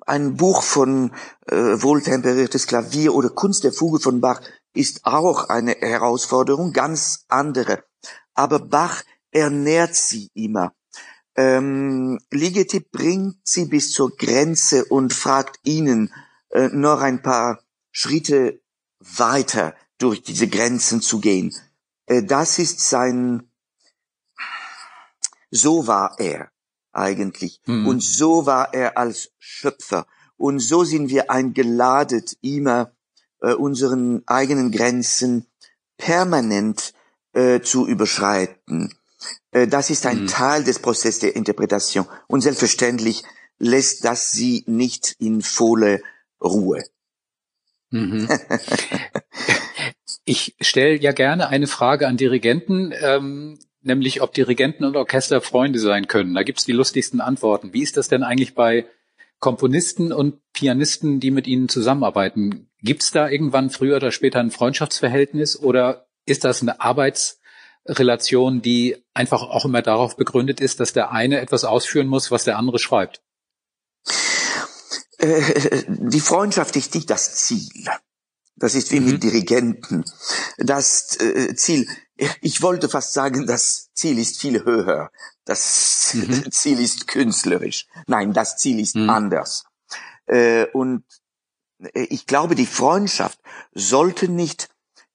[0.08, 1.14] ein Buch von
[1.46, 4.42] äh, wohltemperiertes Klavier oder Kunst der Fuge von Bach
[4.74, 7.84] ist auch eine Herausforderung, ganz andere.
[8.34, 10.74] Aber Bach ernährt sie immer.
[11.36, 16.12] Ähm, Ligeti bringt sie bis zur Grenze und fragt ihnen
[16.50, 17.60] äh, noch ein paar
[17.92, 18.60] Schritte
[19.00, 21.56] weiter durch diese Grenzen zu gehen.
[22.06, 23.50] Äh, das ist sein,
[25.52, 26.52] so war er
[26.92, 27.62] eigentlich.
[27.66, 27.88] Mhm.
[27.88, 30.08] Und so war er als Schöpfer.
[30.36, 32.92] Und so sind wir eingeladet, immer
[33.42, 35.48] äh, unseren eigenen Grenzen
[35.98, 36.94] permanent
[37.34, 38.94] äh, zu überschreiten.
[39.52, 40.28] Äh, das ist ein mhm.
[40.28, 42.08] Teil des Prozesses der Interpretation.
[42.28, 43.24] Und selbstverständlich
[43.58, 46.02] lässt das sie nicht in volle
[46.42, 46.84] Ruhe.
[47.90, 48.28] Mhm.
[50.28, 55.80] ich stelle ja gerne eine Frage an Dirigenten, ähm, nämlich ob Dirigenten und Orchester Freunde
[55.80, 56.36] sein können.
[56.36, 57.72] Da gibt's die lustigsten Antworten.
[57.72, 58.86] Wie ist das denn eigentlich bei
[59.40, 62.70] Komponisten und Pianisten, die mit ihnen zusammenarbeiten?
[62.82, 69.42] Gibt's da irgendwann früher oder später ein Freundschaftsverhältnis oder ist das eine Arbeitsrelation, die einfach
[69.44, 73.22] auch immer darauf begründet ist, dass der eine etwas ausführen muss, was der andere schreibt?
[75.20, 77.88] Äh, die Freundschaft ist nicht das Ziel.
[78.58, 79.12] Das ist wie mhm.
[79.12, 80.04] mit Dirigenten.
[80.58, 81.88] Das äh, Ziel,
[82.42, 85.12] ich wollte fast sagen, das Ziel ist viel höher.
[85.46, 86.52] Das mhm.
[86.52, 87.88] Ziel ist künstlerisch.
[88.08, 89.10] Nein, das Ziel ist mhm.
[89.10, 89.66] anders.
[90.26, 91.04] Äh, und
[91.80, 93.40] äh, ich glaube, die Freundschaft
[93.74, 94.70] sollte nicht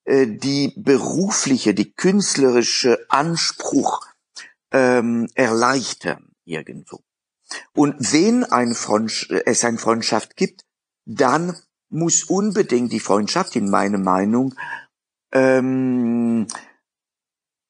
[0.05, 4.07] äh, die berufliche, die künstlerische Anspruch
[4.71, 7.03] ähm, erleichtern irgendwo.
[7.75, 10.65] Und wenn ein Freund, es eine Freundschaft gibt,
[11.05, 11.57] dann
[11.93, 14.55] muss unbedingt die Freundschaft, in meiner Meinung,
[15.33, 16.47] ähm,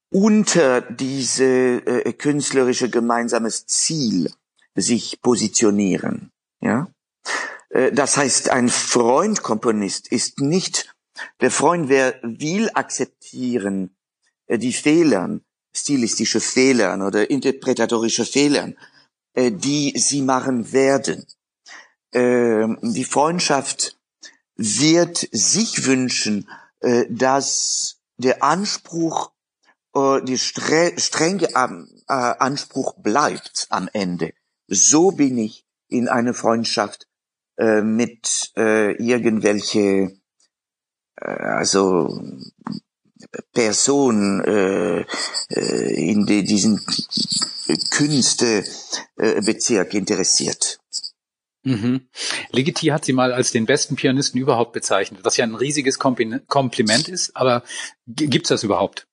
[0.09, 4.31] unter diese äh, künstlerische gemeinsames Ziel
[4.75, 6.31] sich positionieren.
[6.61, 6.87] Ja,
[7.69, 10.95] äh, das heißt, ein Freund-Komponist ist nicht
[11.41, 13.95] der Freund, wer will akzeptieren
[14.47, 15.39] äh, die Fehler,
[15.75, 18.73] stilistische Fehler oder interpretatorische Fehler,
[19.33, 21.25] äh, die sie machen werden.
[22.11, 23.97] Äh, die Freundschaft
[24.55, 29.31] wird sich wünschen, äh, dass der Anspruch,
[29.95, 31.67] äh, die stre strenge äh,
[32.07, 34.33] Anspruch bleibt am Ende.
[34.67, 37.07] So bin ich in eine Freundschaft
[37.55, 40.17] mit irgendwelche
[41.15, 42.19] also
[43.53, 45.05] Person äh,
[45.49, 46.83] in die, diesen
[47.91, 50.79] Künstebezirk interessiert.
[51.63, 52.07] Mhm.
[52.51, 57.07] Ligeti hat sie mal als den besten Pianisten überhaupt bezeichnet, was ja ein riesiges Kompliment
[57.07, 57.63] ist, aber
[58.05, 59.07] gibt's das überhaupt?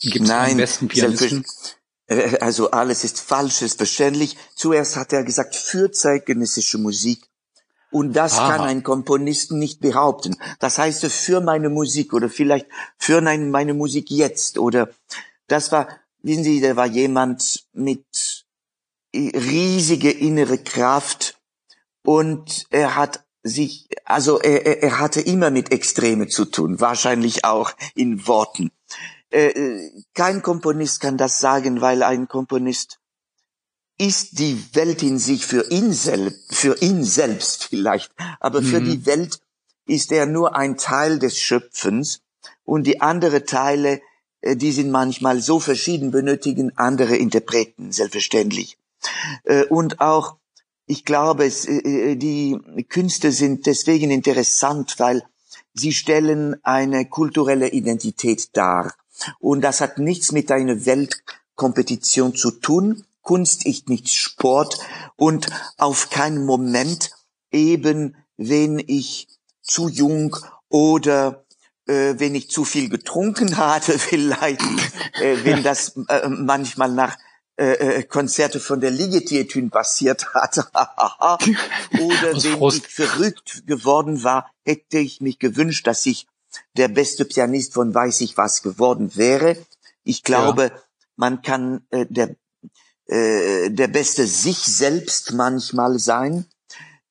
[0.00, 1.44] Gibt's Nein, einen besten Pianisten?
[2.06, 4.36] Äh, also alles ist falsch, ist verständlich.
[4.54, 7.28] Zuerst hat er gesagt, für zeitgenössische Musik.
[7.90, 8.56] Und das Aha.
[8.56, 10.36] kann ein Komponist nicht behaupten.
[10.58, 14.88] Das heißt, für meine Musik oder vielleicht für meine Musik jetzt oder
[15.46, 15.88] das war,
[16.22, 18.46] wissen Sie, da war jemand mit
[19.14, 21.38] riesige innere Kraft
[22.02, 27.72] und er hat sich, also er, er hatte immer mit Extreme zu tun, wahrscheinlich auch
[27.94, 28.70] in Worten.
[29.30, 32.98] Äh, äh, kein Komponist kann das sagen, weil ein Komponist
[33.98, 38.66] ist die Welt in sich für ihn selbst, für ihn selbst vielleicht, aber mhm.
[38.66, 39.40] für die Welt
[39.86, 42.20] ist er nur ein Teil des Schöpfens
[42.64, 44.00] und die andere Teile,
[44.40, 48.78] äh, die sind manchmal so verschieden, benötigen andere Interpreten, selbstverständlich.
[49.68, 50.36] Und auch
[50.86, 55.22] ich glaube, es, äh, äh, die Künste sind deswegen interessant, weil
[55.74, 58.94] sie stellen eine kulturelle Identität dar.
[59.38, 63.04] Und das hat nichts mit einer Weltkompetition zu tun.
[63.22, 64.78] Kunst ist nicht Sport
[65.16, 65.46] und
[65.78, 67.10] auf keinen Moment
[67.52, 69.28] eben, wenn ich
[69.62, 70.36] zu jung
[70.68, 71.44] oder
[71.86, 74.62] äh, wenn ich zu viel getrunken hatte, vielleicht,
[75.20, 77.16] äh, wenn das äh, manchmal nach
[77.56, 80.56] äh, äh, Konzerte von der Ligetietün passiert hat.
[81.92, 82.78] Oder wenn Frust.
[82.78, 86.26] ich verrückt geworden war, hätte ich mich gewünscht, dass ich
[86.76, 89.56] der beste Pianist von weiß ich was geworden wäre.
[90.02, 90.82] Ich glaube, ja.
[91.16, 92.36] man kann äh, der,
[93.06, 96.46] äh, der beste sich selbst manchmal sein,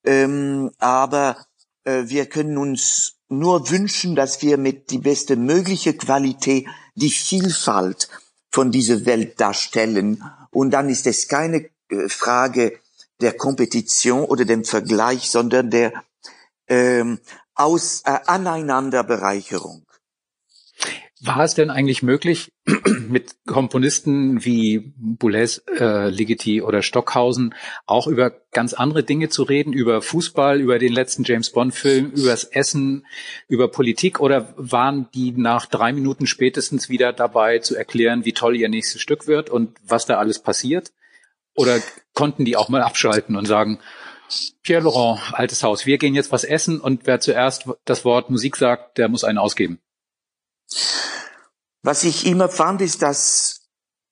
[0.04, 1.38] ähm, aber
[1.84, 8.10] äh, wir können uns nur wünschen, dass wir mit die beste mögliche Qualität die Vielfalt
[8.52, 10.24] von dieser Welt darstellen.
[10.52, 12.80] Und dann ist es keine äh, Frage
[13.22, 15.94] der Kompetition oder dem Vergleich, sondern der
[16.68, 17.20] ähm,
[17.56, 19.86] aus äh, Aneinanderbereicherung.
[21.24, 22.52] War es denn eigentlich möglich,
[23.08, 27.54] mit Komponisten wie Boulez, äh, Ligeti oder Stockhausen
[27.86, 32.46] auch über ganz andere Dinge zu reden, über Fußball, über den letzten James Bond-Film, übers
[32.46, 33.06] Essen,
[33.48, 38.56] über Politik oder waren die nach drei Minuten spätestens wieder dabei zu erklären, wie toll
[38.56, 40.92] ihr nächstes Stück wird und was da alles passiert?
[41.54, 41.80] Oder
[42.16, 43.80] konnten die auch mal abschalten und sagen,
[44.64, 48.56] Pierre Laurent, altes Haus, wir gehen jetzt was essen und wer zuerst das Wort Musik
[48.56, 49.80] sagt, der muss einen ausgeben?
[51.84, 53.62] Was ich immer fand, ist, dass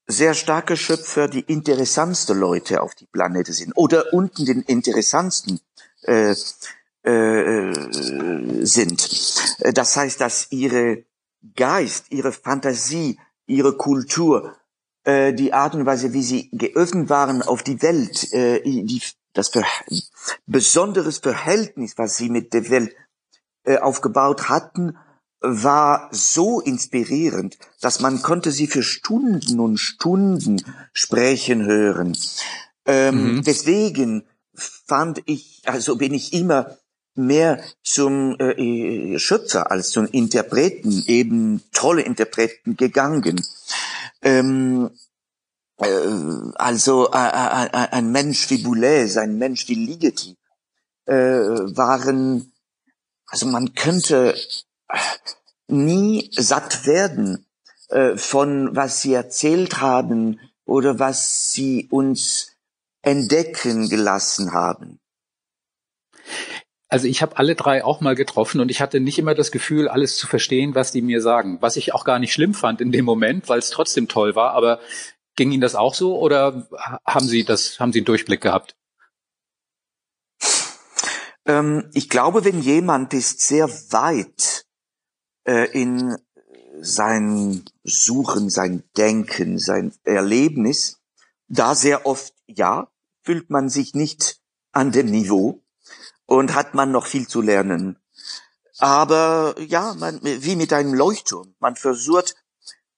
[0.08, 5.60] sehr starke Schöpfer die interessantsten Leute auf die Planete sind oder unten den interessantsten
[6.02, 6.34] äh,
[7.04, 7.74] äh,
[8.66, 9.76] sind.
[9.76, 11.04] Das heißt, dass ihre
[11.56, 14.56] Geist, ihre Fantasie, ihre Kultur,
[15.04, 19.02] äh, die Art und Weise, wie sie geöffnet waren auf die Welt, äh, die,
[19.34, 19.64] das Ver
[20.48, 22.96] besonderes Verhältnis, was sie mit der Welt
[23.64, 24.98] äh, aufgebaut hatten,
[25.41, 30.62] war so inspirierend, dass man konnte sie für Stunden und Stunden
[30.93, 32.17] sprechen hören.
[32.86, 33.43] Ähm, mhm.
[33.43, 34.23] Deswegen
[34.54, 36.78] fand ich, also bin ich immer
[37.15, 43.45] mehr zum äh, Schöpfer als zum Interpreten, eben tolle Interpreten gegangen.
[44.21, 44.89] Ähm,
[45.78, 45.88] äh,
[46.56, 50.38] also äh, äh, äh ein Mensch wie Boulez, ein Mensch wie Ligeti
[51.06, 52.52] äh, waren,
[53.28, 54.36] also man könnte
[55.67, 57.45] nie satt werden
[57.89, 62.56] äh, von was sie erzählt haben oder was sie uns
[63.02, 64.99] entdecken gelassen haben.
[66.88, 69.88] Also ich habe alle drei auch mal getroffen und ich hatte nicht immer das Gefühl,
[69.88, 71.58] alles zu verstehen, was die mir sagen.
[71.62, 74.52] Was ich auch gar nicht schlimm fand in dem Moment, weil es trotzdem toll war.
[74.54, 74.80] Aber
[75.36, 76.67] ging Ihnen das auch so oder
[77.06, 78.75] haben Sie das, haben Sie einen Durchblick gehabt?
[81.45, 84.65] Ähm, ich glaube, wenn jemand ist sehr weit
[85.45, 86.17] äh, in
[86.82, 90.99] sein Suchen, sein Denken, sein Erlebnis,
[91.47, 92.89] da sehr oft, ja,
[93.23, 94.39] fühlt man sich nicht
[94.71, 95.62] an dem Niveau
[96.25, 97.97] und hat man noch viel zu lernen.
[98.78, 101.54] Aber ja, man, wie mit einem Leuchtturm.
[101.60, 102.36] Man versucht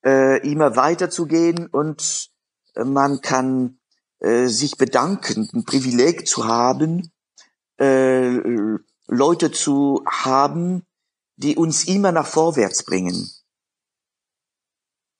[0.06, 2.30] äh, immer weiterzugehen und
[2.76, 3.80] man kann
[4.20, 7.12] äh, sich bedanken, ein Privileg zu haben,
[7.80, 8.38] äh,
[9.08, 10.86] Leute zu haben,
[11.42, 13.30] die uns immer nach vorwärts bringen.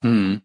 [0.02, 0.42] Hm.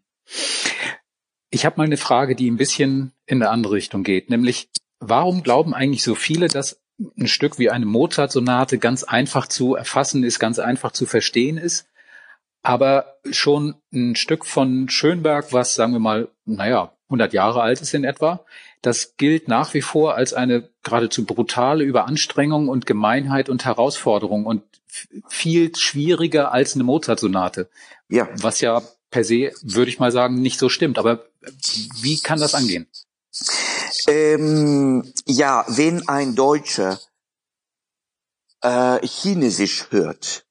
[1.49, 5.43] Ich habe mal eine Frage, die ein bisschen in eine andere Richtung geht, nämlich warum
[5.43, 6.81] glauben eigentlich so viele, dass
[7.17, 11.87] ein Stück wie eine Mozart-Sonate ganz einfach zu erfassen ist, ganz einfach zu verstehen ist,
[12.63, 17.93] aber schon ein Stück von Schönberg, was sagen wir mal, naja, 100 Jahre alt ist
[17.93, 18.43] in etwa,
[18.81, 24.63] das gilt nach wie vor als eine geradezu brutale Überanstrengung und Gemeinheit und Herausforderung und
[25.29, 27.69] viel schwieriger als eine Mozart-Sonate.
[28.09, 28.27] Ja.
[28.33, 30.97] Was ja per se, würde ich mal sagen, nicht so stimmt.
[30.97, 31.25] Aber
[32.01, 32.87] wie kann das angehen?
[34.07, 36.99] Ähm, ja, wenn ein Deutscher
[38.61, 40.45] äh, Chinesisch hört,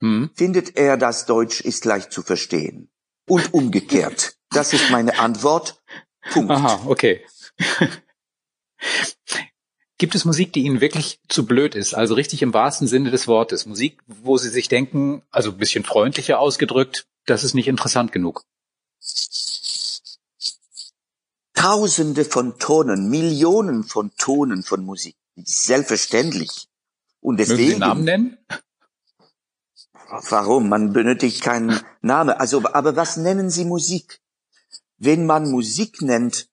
[0.00, 0.30] hm.
[0.34, 2.90] findet er, dass Deutsch ist leicht zu verstehen.
[3.26, 4.36] Und umgekehrt.
[4.50, 5.82] Das ist meine Antwort.
[6.30, 6.50] Punkt.
[6.50, 7.24] Aha, okay.
[10.04, 11.94] Gibt es Musik, die Ihnen wirklich zu blöd ist?
[11.94, 13.64] Also richtig im wahrsten Sinne des Wortes.
[13.64, 18.44] Musik, wo Sie sich denken, also ein bisschen freundlicher ausgedrückt, das ist nicht interessant genug.
[21.54, 25.16] Tausende von Tonen, Millionen von Tonen von Musik.
[25.36, 26.68] Selbstverständlich.
[27.22, 27.62] Und deswegen.
[27.62, 28.38] Mögen Sie Namen nennen?
[30.28, 30.68] Warum?
[30.68, 32.34] Man benötigt keinen Namen.
[32.36, 34.20] Also, aber was nennen Sie Musik?
[34.98, 36.50] Wenn man Musik nennt,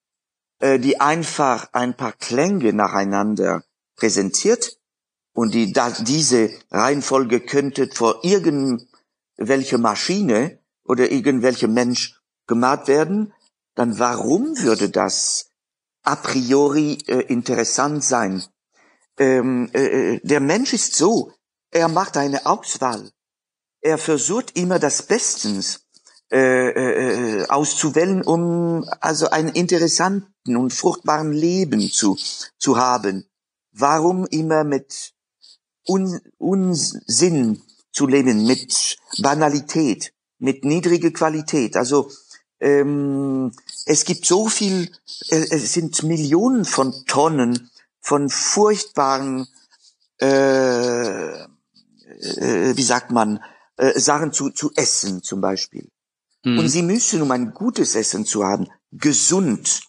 [0.62, 3.64] äh, die einfach ein paar Klänge nacheinander
[3.96, 4.78] präsentiert
[5.34, 13.34] und die, da, diese Reihenfolge könnte vor irgendwelche Maschine oder irgendwelche Mensch gemacht werden,
[13.74, 15.50] dann warum würde das
[16.04, 18.44] a priori äh, interessant sein?
[19.18, 21.32] Ähm, äh, äh der Mensch ist so,
[21.72, 23.10] er macht eine Auswahl.
[23.80, 25.81] Er versucht immer das Bestens
[26.32, 32.16] äh, äh, auszuwählen, um also einen interessanten und fruchtbaren Leben zu,
[32.58, 33.26] zu haben.
[33.72, 35.12] Warum immer mit
[35.86, 37.60] Un Unsinn
[37.92, 41.76] zu leben, mit Banalität, mit niedriger Qualität?
[41.76, 42.10] Also
[42.60, 43.52] ähm,
[43.84, 44.90] es gibt so viel,
[45.28, 47.70] äh, es sind Millionen von Tonnen
[48.00, 49.46] von furchtbaren,
[50.18, 51.46] äh, äh,
[52.74, 53.42] wie sagt man,
[53.76, 55.90] äh, Sachen zu, zu essen zum Beispiel.
[56.44, 56.58] Mhm.
[56.58, 59.82] Und sie müssen, um ein gutes Essen zu haben, gesund,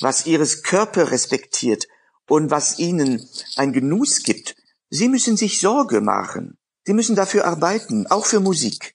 [0.00, 1.86] was ihres Körper respektiert
[2.28, 4.56] und was ihnen ein Genuss gibt,
[4.94, 6.56] Sie müssen sich Sorge machen.
[6.84, 8.94] Sie müssen dafür arbeiten, auch für Musik.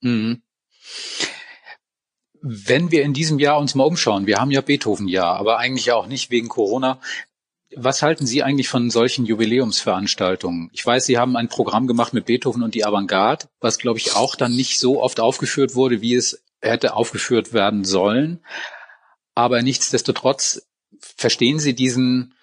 [0.00, 0.42] Mhm.
[2.40, 6.08] Wenn wir in diesem Jahr uns mal umschauen, wir haben ja Beethoven-Jahr, aber eigentlich auch
[6.08, 7.00] nicht wegen Corona.
[7.76, 10.70] Was halten Sie eigentlich von solchen Jubiläumsveranstaltungen?
[10.72, 14.16] Ich weiß, Sie haben ein Programm gemacht mit Beethoven und die Avantgarde, was, glaube ich,
[14.16, 18.40] auch dann nicht so oft aufgeführt wurde, wie es hätte aufgeführt werden sollen.
[19.34, 20.66] Aber nichtsdestotrotz
[20.98, 22.34] verstehen Sie diesen,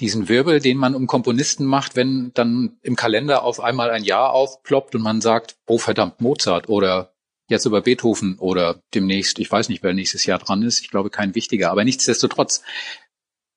[0.00, 4.32] diesen Wirbel, den man um Komponisten macht, wenn dann im Kalender auf einmal ein Jahr
[4.32, 7.14] aufploppt und man sagt, oh verdammt, Mozart oder
[7.48, 11.10] jetzt über Beethoven oder demnächst, ich weiß nicht, wer nächstes Jahr dran ist, ich glaube
[11.10, 12.62] kein wichtiger, aber nichtsdestotrotz,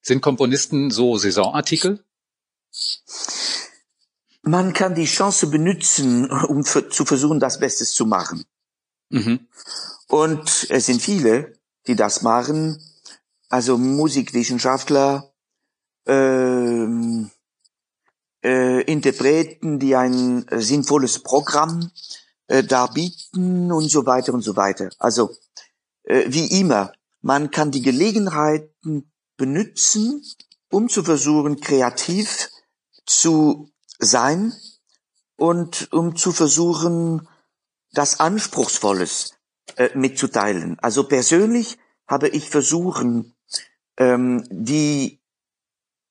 [0.08, 2.04] sind Komponisten so Saisonartikel?
[4.42, 8.46] Man kann die Chance benutzen, um für, zu versuchen, das Bestes zu machen.
[9.10, 9.48] Mhm.
[10.08, 11.54] Und es sind viele,
[11.86, 12.82] die das machen.
[13.50, 15.34] Also Musikwissenschaftler,
[16.06, 17.30] ähm,
[18.44, 21.92] äh, Interpreten, die ein sinnvolles Programm
[22.48, 24.90] äh, darbieten und so weiter und so weiter.
[25.00, 25.36] Also
[26.04, 30.24] äh, wie immer, man kann die Gelegenheiten benutzen,
[30.70, 32.50] um zu versuchen, kreativ
[33.06, 33.70] zu
[34.00, 34.54] sein
[35.38, 37.28] und um zu versuchen,
[37.92, 39.34] das Anspruchsvolles
[39.76, 40.78] äh, mitzuteilen.
[40.80, 41.78] Also persönlich
[42.08, 43.36] habe ich versuchen,
[43.98, 45.22] ähm, die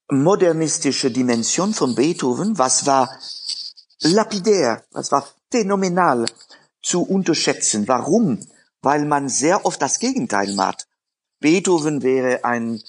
[0.09, 3.11] modernistische Dimension von Beethoven, was war
[4.01, 6.27] lapidär, was war phänomenal
[6.83, 7.89] zu unterschätzen.
[7.89, 8.47] Warum?
[8.83, 10.87] Weil man sehr oft das Gegenteil macht.
[11.41, 12.83] Beethoven wäre ein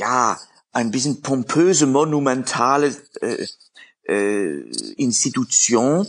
[0.00, 0.40] ja,
[0.72, 3.46] ein bisschen pompöse, monumentale äh,
[4.08, 4.60] äh,
[4.96, 6.06] Institution,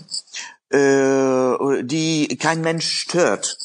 [0.70, 3.58] äh, die kein Mensch stört.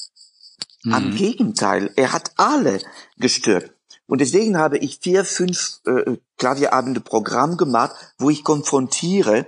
[0.83, 0.95] Mhm.
[0.95, 2.81] Am Gegenteil, er hat alle
[3.19, 3.73] gestört.
[4.07, 9.47] Und deswegen habe ich vier, fünf äh, Klavierabende Programm gemacht, wo ich konfrontiere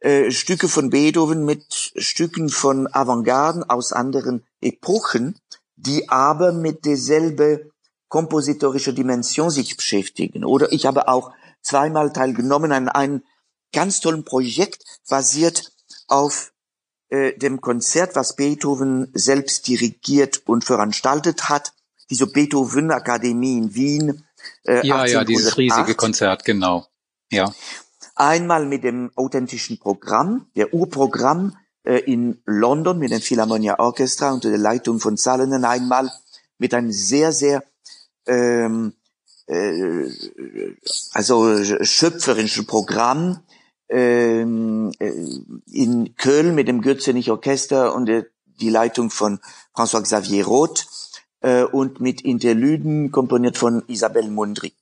[0.00, 5.36] äh, Stücke von Beethoven mit Stücken von Avantgarden aus anderen Epochen,
[5.76, 7.70] die aber mit derselbe
[8.10, 10.44] kompositorische Dimension sich beschäftigen.
[10.44, 11.32] Oder ich habe auch
[11.62, 13.22] zweimal teilgenommen an einem
[13.72, 15.72] ganz tollen Projekt basiert
[16.08, 16.52] auf
[17.08, 21.72] äh, dem Konzert, was Beethoven selbst dirigiert und veranstaltet hat.
[22.10, 24.24] Diese Beethoven Akademie in Wien.
[24.64, 26.86] Äh, ja, ja, dieses riesige Konzert, genau.
[27.30, 27.54] Ja.
[28.16, 34.48] Einmal mit dem authentischen Programm, der Urprogramm äh, in London mit dem Philharmonia Orchestra unter
[34.48, 35.64] der Leitung von Salonen.
[35.64, 36.10] Einmal
[36.58, 37.62] mit einem sehr, sehr
[38.30, 38.94] ähm,
[39.46, 40.08] äh,
[41.12, 43.42] also schöpferischen Programm
[43.88, 45.12] ähm, äh,
[45.72, 49.40] in Köln mit dem Gürzenich Orchester und der, die Leitung von
[49.74, 50.86] François Xavier Roth
[51.40, 54.72] äh, und mit Interlüden komponiert von Isabelle Mundry.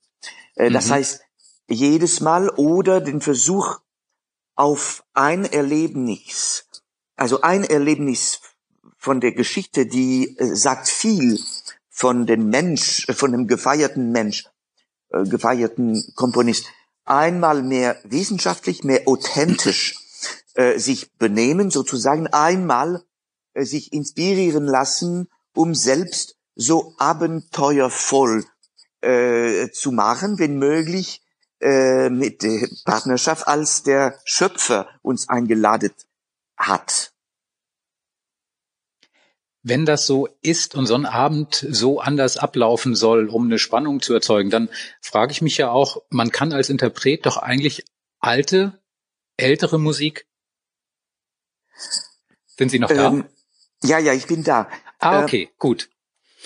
[0.56, 0.74] Äh, mhm.
[0.74, 1.22] Das heißt,
[1.68, 3.80] jedes Mal oder den Versuch
[4.54, 6.66] auf ein Erlebnis,
[7.16, 8.40] also ein Erlebnis
[8.98, 11.38] von der Geschichte, die äh, sagt viel
[11.98, 14.44] von dem Mensch, äh, von dem gefeierten Mensch,
[15.10, 16.66] äh, gefeierten Komponist,
[17.04, 19.96] einmal mehr wissenschaftlich, mehr authentisch
[20.54, 23.02] äh, sich benehmen, sozusagen einmal
[23.54, 28.44] äh, sich inspirieren lassen, um selbst so abenteuervoll
[29.00, 31.24] äh, zu machen, wenn möglich
[31.60, 35.92] äh, mit der Partnerschaft, als der Schöpfer uns eingeladen
[36.56, 37.12] hat
[39.62, 44.00] wenn das so ist und so ein Abend so anders ablaufen soll, um eine Spannung
[44.00, 44.68] zu erzeugen, dann
[45.00, 47.84] frage ich mich ja auch, man kann als Interpret doch eigentlich
[48.20, 48.80] alte,
[49.36, 50.26] ältere Musik.
[52.46, 53.08] Sind Sie noch da?
[53.08, 53.24] Ähm,
[53.82, 54.68] ja, ja, ich bin da.
[54.98, 55.88] Ah, ähm, okay, äh, gut.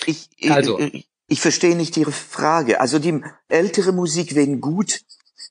[0.05, 0.79] Ich, ich, also.
[0.79, 2.79] ich, ich verstehe nicht Ihre Frage.
[2.79, 5.01] Also die ältere Musik, wenn gut,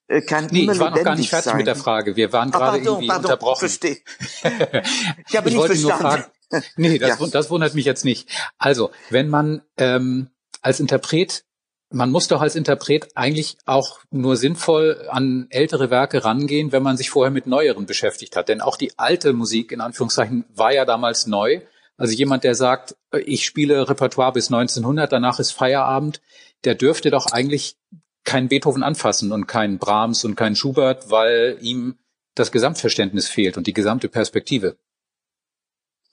[0.06, 1.56] äh, kann nee, immer ich war noch gar nicht fertig sein.
[1.56, 2.16] mit der Frage.
[2.16, 3.58] Wir waren ah, gerade pardon, irgendwie pardon, unterbrochen.
[3.60, 3.98] Verstehe.
[5.28, 6.02] ich habe ich nicht verstanden.
[6.02, 6.24] Fragen,
[6.76, 7.26] nee, das, ja.
[7.26, 8.28] das wundert mich jetzt nicht.
[8.58, 10.30] Also, wenn man ähm,
[10.60, 11.44] als Interpret,
[11.90, 16.96] man muss doch als Interpret eigentlich auch nur sinnvoll an ältere Werke rangehen, wenn man
[16.96, 18.48] sich vorher mit neueren beschäftigt hat.
[18.48, 21.60] Denn auch die alte Musik, in Anführungszeichen, war ja damals neu.
[21.96, 26.22] Also jemand, der sagt, ich spiele Repertoire bis 1900, danach ist Feierabend,
[26.64, 27.76] der dürfte doch eigentlich
[28.24, 31.98] keinen Beethoven anfassen und keinen Brahms und keinen Schubert, weil ihm
[32.34, 34.76] das Gesamtverständnis fehlt und die gesamte Perspektive.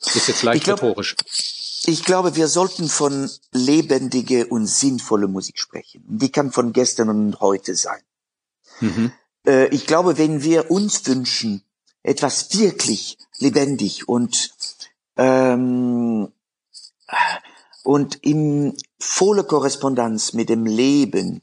[0.01, 1.15] Ist jetzt leicht ich glaub, rhetorisch.
[1.85, 6.03] Ich glaube, wir sollten von lebendige und sinnvolle Musik sprechen.
[6.07, 8.01] Die kann von gestern und heute sein.
[8.79, 9.11] Mhm.
[9.45, 11.63] Äh, ich glaube, wenn wir uns wünschen,
[12.03, 14.53] etwas wirklich lebendig und
[15.17, 16.31] ähm,
[17.83, 21.41] und in voller Korrespondenz mit dem Leben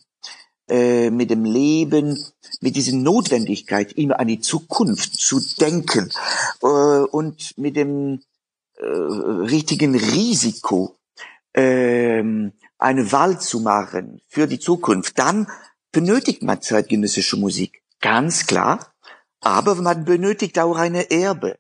[0.69, 2.25] äh, mit dem Leben,
[2.61, 6.11] mit dieser Notwendigkeit, immer an die Zukunft zu denken
[6.63, 8.21] äh, und mit dem
[8.79, 10.99] äh, richtigen Risiko,
[11.53, 12.23] äh,
[12.79, 15.49] eine Wahl zu machen für die Zukunft, dann
[15.93, 17.83] benötigt man zeitgenössische Musik.
[18.01, 18.93] Ganz klar.
[19.41, 21.59] Aber man benötigt auch eine Erbe.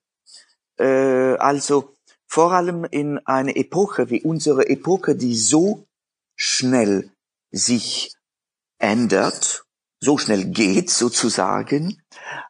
[0.78, 1.94] Äh, also
[2.26, 5.86] vor allem in einer Epoche wie unsere Epoche, die so
[6.34, 7.10] schnell
[7.50, 8.14] sich
[8.78, 9.64] ändert,
[10.00, 12.02] so schnell geht sozusagen,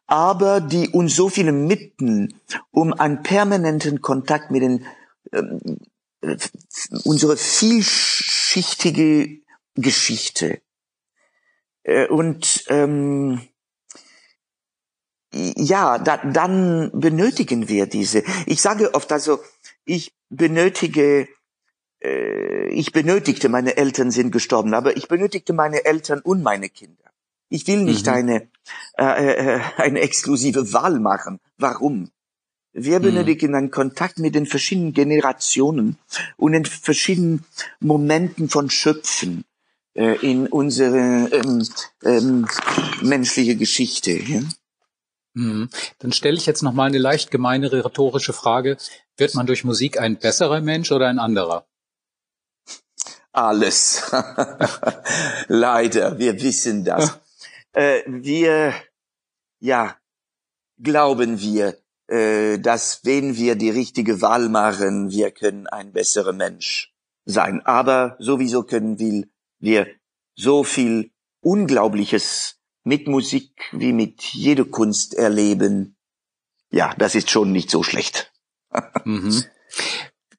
[0.07, 4.87] aber die uns so viele Mitten um einen permanenten Kontakt mit den
[5.33, 5.79] ähm,
[6.23, 6.37] äh,
[7.05, 9.41] unsere vielschichtige
[9.75, 10.61] Geschichte
[11.83, 13.41] äh, und ähm,
[15.33, 18.23] ja, da, dann benötigen wir diese.
[18.47, 19.41] Ich sage oft also,
[19.85, 21.29] ich benötige
[22.03, 27.06] äh, ich benötigte, meine Eltern sind gestorben, aber ich benötigte meine Eltern und meine Kinder.
[27.49, 28.13] Ich will nicht mhm.
[28.13, 28.49] eine,
[28.99, 31.41] äh, äh, eine exklusive Wahl machen.
[31.59, 32.11] Warum?
[32.73, 33.05] Wir mhm.
[33.05, 35.99] benötigen einen Kontakt mit den verschiedenen Generationen
[36.37, 37.45] und in verschiedenen
[37.81, 39.45] Momenten von Schöpfen
[39.95, 41.67] äh, in unsere ähm,
[42.03, 42.47] ähm,
[43.01, 44.13] menschliche Geschichte.
[44.13, 44.41] Ja?
[45.35, 45.71] Mhm.
[46.01, 48.77] Dann stelle ich jetzt noch mal eine leicht gemeinere rhetorische Frage:
[49.17, 51.67] Wird man durch Musik ein besserer Mensch oder ein anderer?
[53.37, 54.11] alles.
[55.49, 57.19] Leider, wir wissen das.
[57.77, 58.73] Äh, wir,
[59.61, 59.99] ja,
[60.83, 61.77] glauben wir,
[62.09, 66.95] äh, dass wenn wir die richtige Wahl machen, wir können ein besserer Mensch
[67.27, 67.61] sein.
[67.67, 68.99] Aber sowieso können
[69.59, 69.87] wir
[70.35, 71.13] so viel
[71.43, 75.99] Unglaubliches mit Musik wie mit jeder Kunst erleben.
[76.71, 78.33] Ja, das ist schon nicht so schlecht.
[79.05, 79.45] mhm.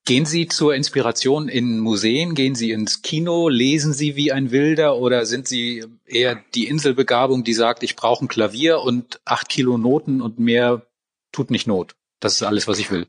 [0.08, 2.34] Gehen Sie zur Inspiration in Museen?
[2.34, 3.50] Gehen Sie ins Kino?
[3.50, 4.96] Lesen Sie wie ein Wilder?
[5.00, 9.78] Oder sind Sie eher die Inselbegabung, die sagt, ich brauche ein Klavier und acht Kilo
[9.78, 10.88] Noten und mehr
[11.34, 11.98] tut nicht Not?
[12.22, 13.08] Das ist alles, was ich will.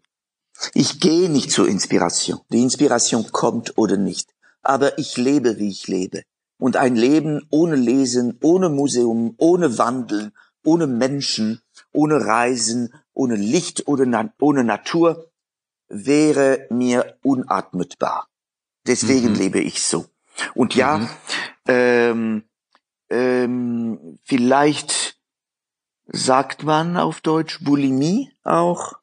[0.75, 2.41] Ich gehe nicht zur Inspiration.
[2.51, 4.35] Die Inspiration kommt oder nicht.
[4.63, 6.25] Aber ich lebe, wie ich lebe.
[6.59, 10.33] Und ein Leben ohne Lesen, ohne Museum, ohne Wandeln,
[10.65, 11.61] ohne Menschen,
[11.93, 15.31] ohne Reisen, ohne Licht oder na ohne Natur
[15.89, 18.29] wäre mir unatmetbar.
[18.87, 19.35] Deswegen mhm.
[19.35, 20.07] lebe ich so.
[20.55, 21.09] Und ja, mhm.
[21.67, 22.43] ähm,
[23.11, 25.19] ähm, vielleicht
[26.07, 28.95] sagt man auf Deutsch Bulimie auch.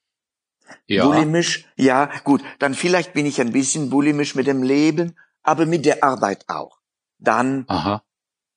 [0.88, 1.06] Ja.
[1.06, 1.68] Bulimisch.
[1.76, 2.42] Ja, gut.
[2.60, 6.80] Dann vielleicht bin ich ein bisschen bulimisch mit dem Leben, aber mit der Arbeit auch.
[7.20, 8.04] Dann, Aha.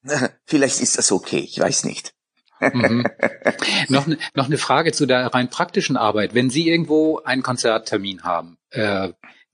[0.44, 1.38] vielleicht ist das okay.
[1.38, 2.14] Ich weiß nicht
[2.60, 3.04] mhm.
[3.88, 6.34] noch, ne, noch eine Frage zu der rein praktischen Arbeit.
[6.34, 9.10] Wenn Sie irgendwo einen Konzerttermin haben, äh,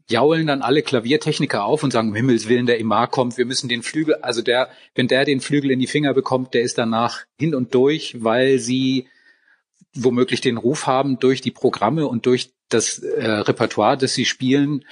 [0.08, 3.68] jaulen dann alle Klaviertechniker auf und sagen, um Himmels Willen, der Imar kommt, wir müssen
[3.68, 7.20] den Flügel, also der, wenn der den Flügel in die Finger bekommt, der ist danach
[7.38, 9.06] hin und durch, weil sie
[9.94, 14.84] womöglich den Ruf haben, durch die Programme und durch das äh, Repertoire, das sie spielen,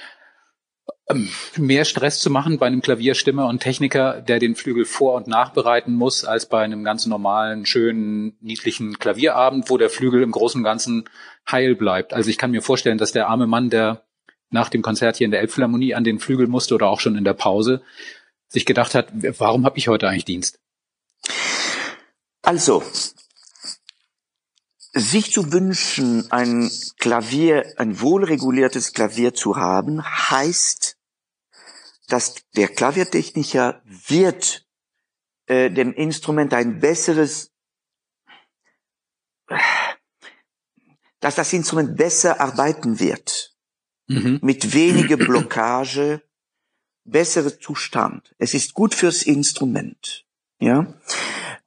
[1.57, 5.93] mehr Stress zu machen bei einem Klavierstimmer und Techniker, der den Flügel vor- und nachbereiten
[5.93, 10.63] muss, als bei einem ganz normalen, schönen, niedlichen Klavierabend, wo der Flügel im Großen und
[10.63, 11.09] Ganzen
[11.49, 12.13] heil bleibt.
[12.13, 14.05] Also ich kann mir vorstellen, dass der arme Mann, der
[14.49, 17.23] nach dem Konzert hier in der Elbphilharmonie an den Flügel musste oder auch schon in
[17.23, 17.81] der Pause,
[18.47, 19.07] sich gedacht hat,
[19.39, 20.59] warum habe ich heute eigentlich Dienst?
[22.43, 22.83] Also,
[24.93, 26.69] sich zu wünschen, ein
[26.99, 30.97] Klavier, ein wohlreguliertes Klavier zu haben, heißt,
[32.07, 34.67] dass der Klaviertechniker wird
[35.47, 37.51] äh, dem Instrument ein besseres,
[41.19, 43.55] dass das Instrument besser arbeiten wird,
[44.07, 44.39] mhm.
[44.43, 46.21] mit weniger Blockage,
[47.03, 48.35] besserer Zustand.
[48.37, 50.25] Es ist gut fürs Instrument,
[50.59, 50.93] ja.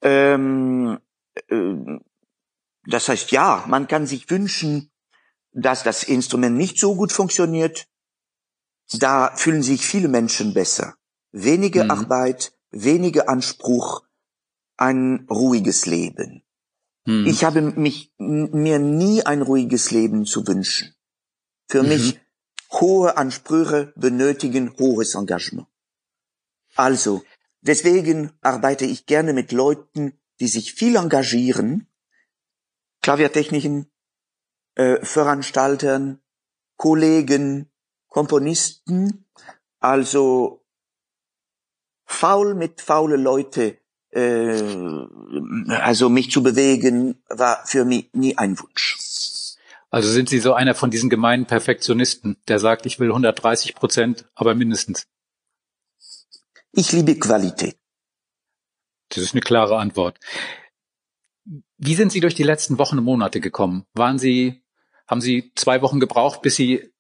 [0.03, 1.01] Ähm,
[1.49, 1.99] äh,
[2.87, 4.91] das heißt, ja, man kann sich wünschen,
[5.53, 7.89] dass das Instrument nicht so gut funktioniert.
[8.93, 10.95] Da fühlen sich viele Menschen besser.
[11.33, 11.91] Wenige mhm.
[11.91, 14.05] Arbeit, weniger Anspruch,
[14.77, 16.45] ein ruhiges Leben.
[17.07, 17.27] Mhm.
[17.27, 20.95] Ich habe mich, mir nie ein ruhiges Leben zu wünschen.
[21.69, 21.89] Für mhm.
[21.89, 22.21] mich
[22.73, 25.67] hohe Ansprüche benötigen hohes Engagement.
[26.75, 27.25] Also,
[27.63, 31.89] deswegen arbeite ich gerne mit Leuten, die sich viel engagieren
[33.07, 33.89] Klaviertechniken,
[34.75, 36.19] äh, Veranstaltern,
[36.77, 37.71] Kollegen,
[38.09, 39.29] Komponisten,
[39.79, 40.67] also
[42.05, 43.79] faul mit faule Leute,
[44.11, 44.61] äh,
[45.69, 48.97] also mich zu bewegen, war für mich nie ein Wunsch.
[49.89, 54.29] Also sind Sie so einer von diesen gemeinen Perfektionisten, der sagt, ich will 130 Prozent,
[54.35, 55.07] aber mindestens.
[56.73, 57.79] Ich liebe Qualität.
[59.11, 60.19] Das ist eine klare Antwort.
[61.79, 63.85] Wie sind Sie durch die letzten Wochen und Monate gekommen?
[63.95, 64.63] Waren Sie,
[65.07, 66.91] haben Sie zwei Wochen gebraucht, bis Sie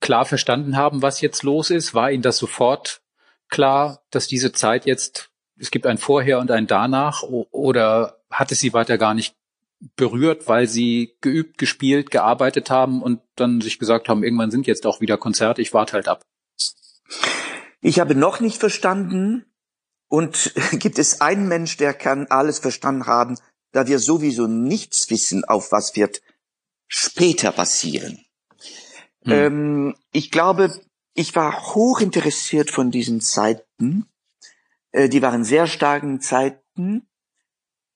[0.00, 1.94] klar verstanden haben, was jetzt los ist?
[1.94, 3.00] War Ihnen das sofort
[3.48, 8.60] klar, dass diese Zeit jetzt, es gibt ein Vorher und ein Danach oder hat es
[8.60, 9.34] Sie weiter gar nicht
[9.96, 14.86] berührt, weil Sie geübt, gespielt, gearbeitet haben und dann sich gesagt haben, irgendwann sind jetzt
[14.86, 16.22] auch wieder Konzerte, ich warte halt ab?
[17.80, 19.46] Ich habe noch nicht verstanden,
[20.08, 23.38] und gibt es einen Mensch, der kann alles verstanden haben,
[23.72, 26.22] da wir sowieso nichts wissen, auf was wird
[26.86, 28.24] später passieren.
[29.24, 29.32] Hm.
[29.32, 30.72] Ähm, ich glaube,
[31.14, 34.06] ich war hoch interessiert von diesen Zeiten.
[34.92, 37.08] Äh, die waren sehr starken Zeiten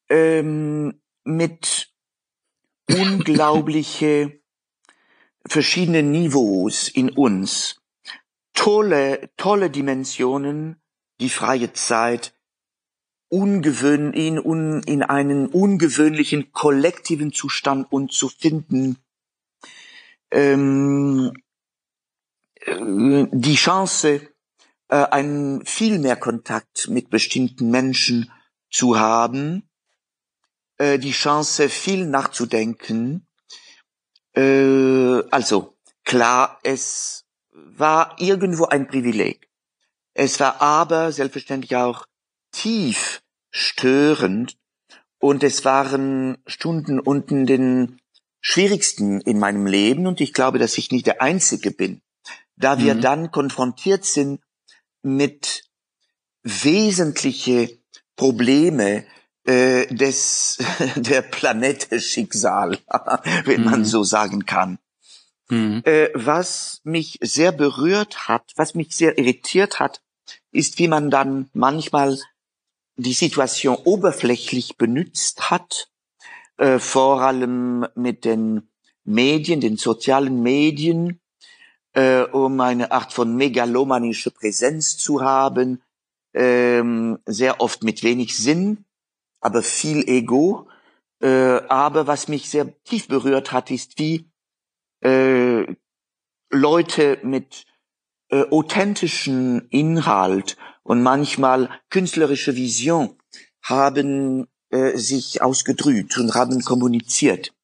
[0.08, 1.92] ähm, mit
[2.90, 4.40] unglaubliche
[5.46, 7.80] verschiedene Niveaus in uns.
[8.54, 10.80] Tolle, tolle Dimensionen,
[11.20, 12.34] die freie Zeit
[13.32, 18.98] ungewöhn, in, un, in einen ungewöhnlichen kollektiven Zustand und zu finden,
[20.30, 21.32] ähm,
[22.60, 24.20] äh, die Chance,
[24.88, 28.30] äh, einen viel mehr Kontakt mit bestimmten Menschen
[28.70, 29.66] zu haben,
[30.76, 33.26] äh, die Chance, viel nachzudenken.
[34.36, 39.48] Äh, also klar, es war irgendwo ein Privileg.
[40.12, 42.04] Es war aber selbstverständlich auch
[42.50, 43.21] tief
[43.52, 44.56] störend
[45.18, 48.00] und es waren Stunden unten den
[48.40, 52.02] schwierigsten in meinem Leben und ich glaube, dass ich nicht der Einzige bin,
[52.56, 53.00] da wir mhm.
[53.00, 54.40] dann konfrontiert sind
[55.02, 55.64] mit
[56.42, 57.78] wesentliche
[58.16, 59.04] Probleme
[59.44, 60.58] äh, des
[60.96, 62.78] der Planete Schicksal,
[63.44, 63.70] wenn mhm.
[63.70, 64.78] man so sagen kann.
[65.48, 65.82] Mhm.
[65.84, 70.00] Äh, was mich sehr berührt hat, was mich sehr irritiert hat,
[70.50, 72.18] ist, wie man dann manchmal
[72.96, 75.90] die Situation oberflächlich benutzt hat,
[76.58, 78.68] äh, vor allem mit den
[79.04, 81.20] Medien, den sozialen Medien,
[81.94, 85.82] äh, um eine Art von megalomanische Präsenz zu haben,
[86.34, 88.84] ähm, sehr oft mit wenig Sinn,
[89.40, 90.68] aber viel Ego.
[91.20, 94.30] Äh, aber was mich sehr tief berührt hat, ist, wie
[95.02, 95.66] äh,
[96.50, 97.64] Leute mit
[98.30, 103.16] äh, authentischen Inhalt und manchmal künstlerische Vision
[103.62, 107.54] haben äh, sich ausgedrückt und haben kommuniziert.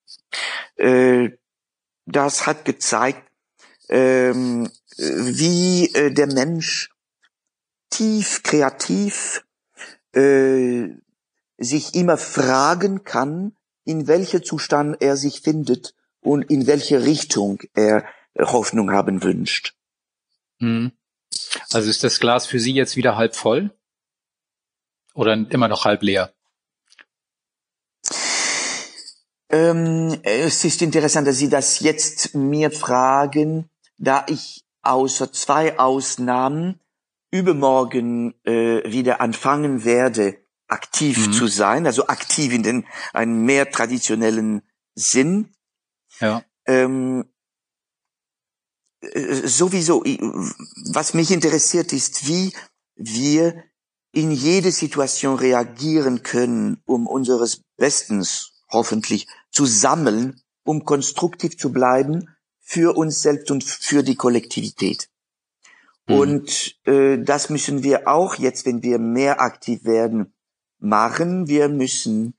[0.77, 1.31] Äh,
[2.07, 3.31] das hat gezeigt,
[3.89, 6.91] ähm, wie äh, der Mensch
[7.91, 9.45] tief kreativ
[10.13, 10.89] äh,
[11.59, 18.05] sich immer fragen kann, in welcher Zustand er sich findet und in welche Richtung er
[18.39, 19.75] Hoffnung haben wünscht.
[20.61, 20.93] Hm.
[21.73, 23.71] Also ist das Glas für Sie jetzt wieder halb voll?
[25.15, 26.33] Oder immer noch halb leer?
[29.51, 36.81] Ähm, es ist interessant, dass Sie das jetzt mir fragen, da ich außer zwei Ausnahmen
[37.31, 41.33] übermorgen äh, wieder anfangen werde, aktiv mhm.
[41.33, 44.63] zu sein, also aktiv in den einen mehr traditionellen
[44.95, 45.55] Sinn.
[46.21, 46.43] Ja.
[46.67, 47.38] Ähm, äh,
[49.01, 50.03] sowieso,
[50.93, 52.53] was mich interessiert ist, wie
[52.97, 53.65] wir
[54.13, 62.29] in jede Situation reagieren können, um unseres Bestens hoffentlich zu sammeln, um konstruktiv zu bleiben
[62.61, 65.09] für uns selbst und für die Kollektivität.
[66.07, 66.15] Mhm.
[66.15, 70.35] Und äh, das müssen wir auch jetzt, wenn wir mehr aktiv werden,
[70.79, 71.49] machen.
[71.49, 72.35] Wir müssen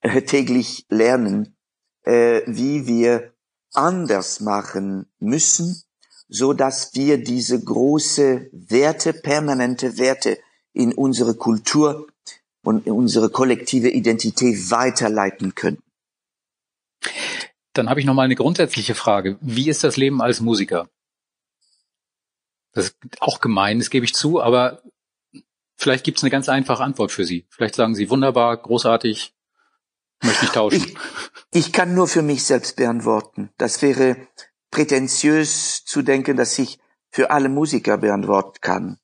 [0.00, 1.56] äh, täglich lernen,
[2.04, 3.34] äh, wie wir
[3.72, 5.82] anders machen müssen,
[6.28, 10.38] so dass wir diese große Werte, permanente Werte
[10.72, 12.06] in unsere Kultur
[12.62, 15.82] und in unsere kollektive Identität weiterleiten können.
[17.72, 19.38] Dann habe ich noch mal eine grundsätzliche Frage.
[19.40, 20.88] Wie ist das Leben als Musiker?
[22.72, 24.82] Das ist auch gemein, das gebe ich zu, aber
[25.76, 27.46] vielleicht gibt es eine ganz einfache Antwort für Sie.
[27.48, 29.34] Vielleicht sagen Sie wunderbar, großartig,
[30.22, 30.84] möchte ich tauschen.
[31.52, 33.50] Ich, ich kann nur für mich selbst beantworten.
[33.56, 34.16] Das wäre
[34.70, 36.78] prätentiös zu denken, dass ich
[37.10, 38.98] für alle Musiker beantworten kann.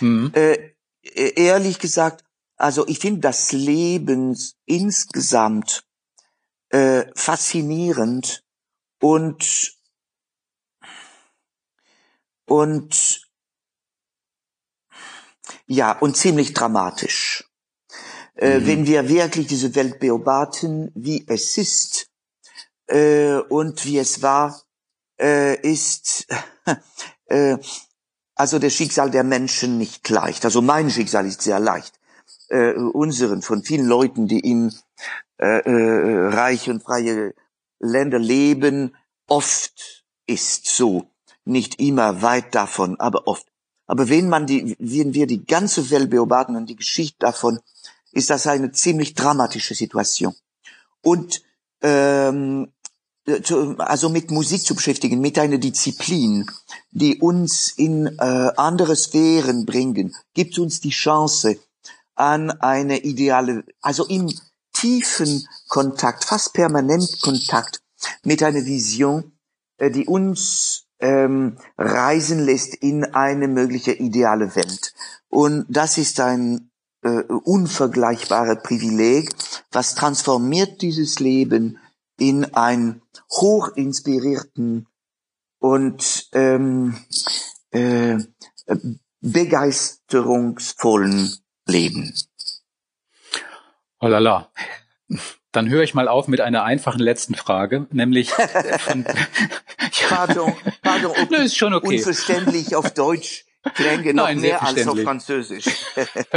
[0.00, 0.32] Mhm.
[0.34, 2.24] Äh, ehrlich gesagt,
[2.56, 5.84] also ich finde das Leben insgesamt
[6.70, 8.44] äh, faszinierend
[9.00, 9.76] und
[12.46, 13.28] und
[15.66, 17.50] ja und ziemlich dramatisch.
[18.36, 18.66] Äh, mhm.
[18.66, 22.10] Wenn wir wirklich diese Welt beobachten, wie es ist
[22.86, 24.62] äh, und wie es war,
[25.22, 26.26] äh, ist
[27.26, 27.56] äh,
[28.34, 30.44] also das Schicksal der Menschen nicht leicht.
[30.44, 31.98] Also mein Schicksal ist sehr leicht.
[32.52, 34.74] äh, unseren, von vielen Leuten, die in
[35.38, 37.34] äh, äh, reiche und freie
[37.80, 38.94] Länder leben,
[39.26, 41.06] oft ist so.
[41.44, 43.46] Nicht immer weit davon, aber oft.
[43.86, 47.58] Aber wenn man die, wenn wir die ganze Welt beobachten und die Geschichte davon,
[48.12, 50.34] ist das eine ziemlich dramatische Situation.
[51.00, 51.42] Und
[51.80, 52.70] ähm,
[53.78, 56.46] also mit Musik zu beschäftigen, mit einer Disziplin,
[56.90, 61.58] die uns in äh, andere Sphären bringen, gibt uns die Chance
[62.14, 64.28] an eine ideale, also im
[64.72, 67.82] tiefen Kontakt, fast permanent Kontakt
[68.24, 69.32] mit einer Vision,
[69.78, 74.94] äh, die uns ähm, reisen lässt in eine mögliche ideale Welt.
[75.28, 76.70] Und das ist ein
[77.02, 79.30] äh, unvergleichbares Privileg,
[79.72, 81.78] was transformiert dieses Leben
[82.22, 83.02] in ein
[83.32, 84.86] hochinspirierten
[85.58, 86.96] und ähm,
[87.72, 88.18] äh,
[89.20, 91.34] begeisterungsvollen
[91.66, 92.14] Leben.
[93.98, 94.52] Oh la la.
[95.50, 99.04] Dann höre ich mal auf mit einer einfachen letzten Frage, nämlich von,
[100.08, 101.96] pardon, pardon, Nö, ist schon okay.
[101.96, 105.66] unverständlich auf Deutsch klänge noch Nein, mehr als auf Französisch.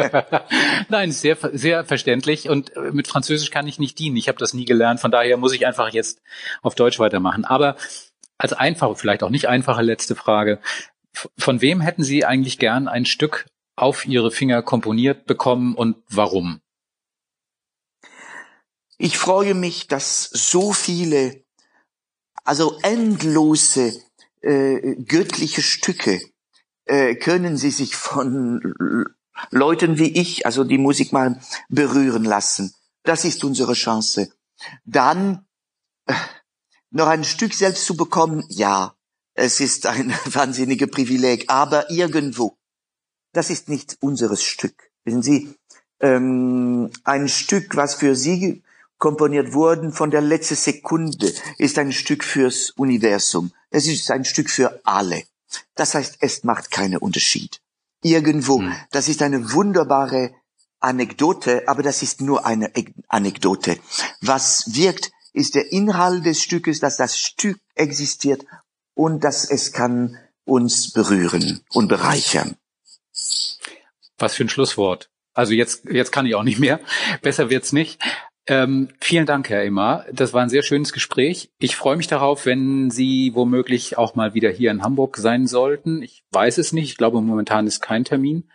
[0.89, 4.17] Nein, sehr, sehr verständlich und äh, mit Französisch kann ich nicht dienen.
[4.17, 6.21] Ich habe das nie gelernt, von daher muss ich einfach jetzt
[6.61, 7.45] auf Deutsch weitermachen.
[7.45, 7.75] Aber
[8.37, 10.59] als einfache, vielleicht auch nicht einfache letzte Frage.
[11.37, 13.45] Von wem hätten Sie eigentlich gern ein Stück
[13.75, 16.61] auf Ihre Finger komponiert bekommen und warum?
[18.97, 21.43] Ich freue mich, dass so viele,
[22.43, 24.01] also endlose
[24.41, 26.21] äh, göttliche Stücke
[26.85, 29.05] äh, können Sie sich von
[29.51, 32.73] Leuten wie ich, also die Musik machen, berühren lassen.
[33.03, 34.29] Das ist unsere Chance.
[34.85, 35.45] Dann
[36.05, 36.13] äh,
[36.91, 38.95] noch ein Stück selbst zu bekommen, ja,
[39.33, 42.57] es ist ein wahnsinniges Privileg, aber irgendwo,
[43.33, 44.91] das ist nicht unseres Stück.
[45.03, 45.53] Wissen Sie,
[45.99, 48.63] ähm, ein Stück, was für Sie
[48.97, 53.51] komponiert wurden von der letzten Sekunde, ist ein Stück fürs Universum.
[53.69, 55.23] Es ist ein Stück für alle.
[55.75, 57.61] Das heißt, es macht keinen Unterschied.
[58.01, 58.59] Irgendwo.
[58.59, 58.75] Hm.
[58.91, 60.33] Das ist eine wunderbare
[60.79, 62.71] Anekdote, aber das ist nur eine
[63.07, 63.79] Anekdote.
[64.21, 68.45] Was wirkt, ist der Inhalt des Stückes, dass das Stück existiert
[68.93, 72.55] und dass es kann uns berühren und bereichern.
[74.17, 75.09] Was für ein Schlusswort.
[75.33, 76.79] Also jetzt, jetzt kann ich auch nicht mehr.
[77.21, 78.01] Besser wird's nicht.
[78.47, 80.05] Ähm, vielen Dank, Herr Immer.
[80.11, 81.51] Das war ein sehr schönes Gespräch.
[81.57, 86.03] Ich freue mich darauf, wenn Sie womöglich auch mal wieder hier in Hamburg sein sollten.
[86.03, 86.91] Ich weiß es nicht.
[86.91, 88.49] Ich glaube, momentan ist kein Termin.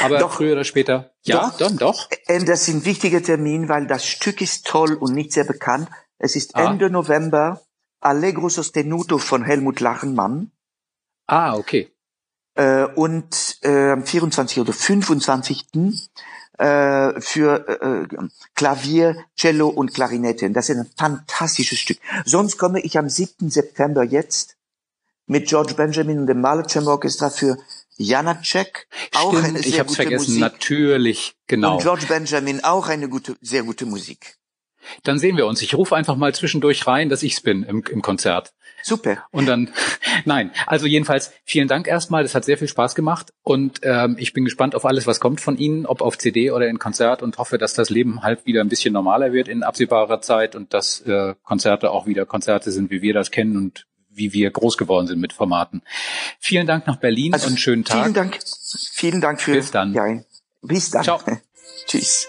[0.00, 1.10] Aber doch, früher oder später.
[1.24, 1.56] Ja, doch.
[1.56, 2.08] Dann, doch.
[2.26, 5.88] Äh, das ist ein wichtiger Termin, weil das Stück ist toll und nicht sehr bekannt.
[6.18, 6.70] Es ist ah.
[6.70, 7.62] Ende November.
[8.00, 10.52] Allegro Sostenuto von Helmut Lachenmann.
[11.26, 11.90] Ah, okay.
[12.54, 14.60] Äh, und äh, am 24.
[14.60, 15.72] oder 25
[16.58, 20.50] äh, für äh, Klavier, Cello und Klarinette.
[20.50, 21.98] Das ist ein fantastisches Stück.
[22.24, 23.50] Sonst komme ich am 7.
[23.50, 24.56] September jetzt
[25.26, 27.58] mit George Benjamin und dem Malachem Orchestra für
[27.96, 28.86] Janacek.
[29.14, 30.40] Auch Stimmt, eine sehr ich hab's gute vergessen, Musik.
[30.40, 31.74] natürlich, genau.
[31.74, 34.36] Und George Benjamin auch eine gute, sehr gute Musik.
[35.02, 35.62] Dann sehen wir uns.
[35.62, 38.52] Ich rufe einfach mal zwischendurch rein, dass ich's bin im, im Konzert.
[38.86, 39.24] Super.
[39.32, 39.70] Und dann,
[40.24, 42.22] nein, also jedenfalls vielen Dank erstmal.
[42.22, 45.40] Das hat sehr viel Spaß gemacht und ähm, ich bin gespannt auf alles, was kommt
[45.40, 48.60] von Ihnen, ob auf CD oder in Konzert und hoffe, dass das Leben halt wieder
[48.60, 52.92] ein bisschen normaler wird in absehbarer Zeit und dass äh, Konzerte auch wieder Konzerte sind,
[52.92, 55.82] wie wir das kennen und wie wir groß geworden sind mit Formaten.
[56.38, 58.02] Vielen Dank nach Berlin also, und schönen Tag.
[58.02, 58.38] Vielen Dank.
[58.92, 59.52] Vielen Dank für.
[59.52, 59.94] Bis dann.
[59.94, 60.04] Ja,
[60.62, 61.02] bis dann.
[61.02, 61.20] Ciao.
[61.86, 62.28] Tschüss.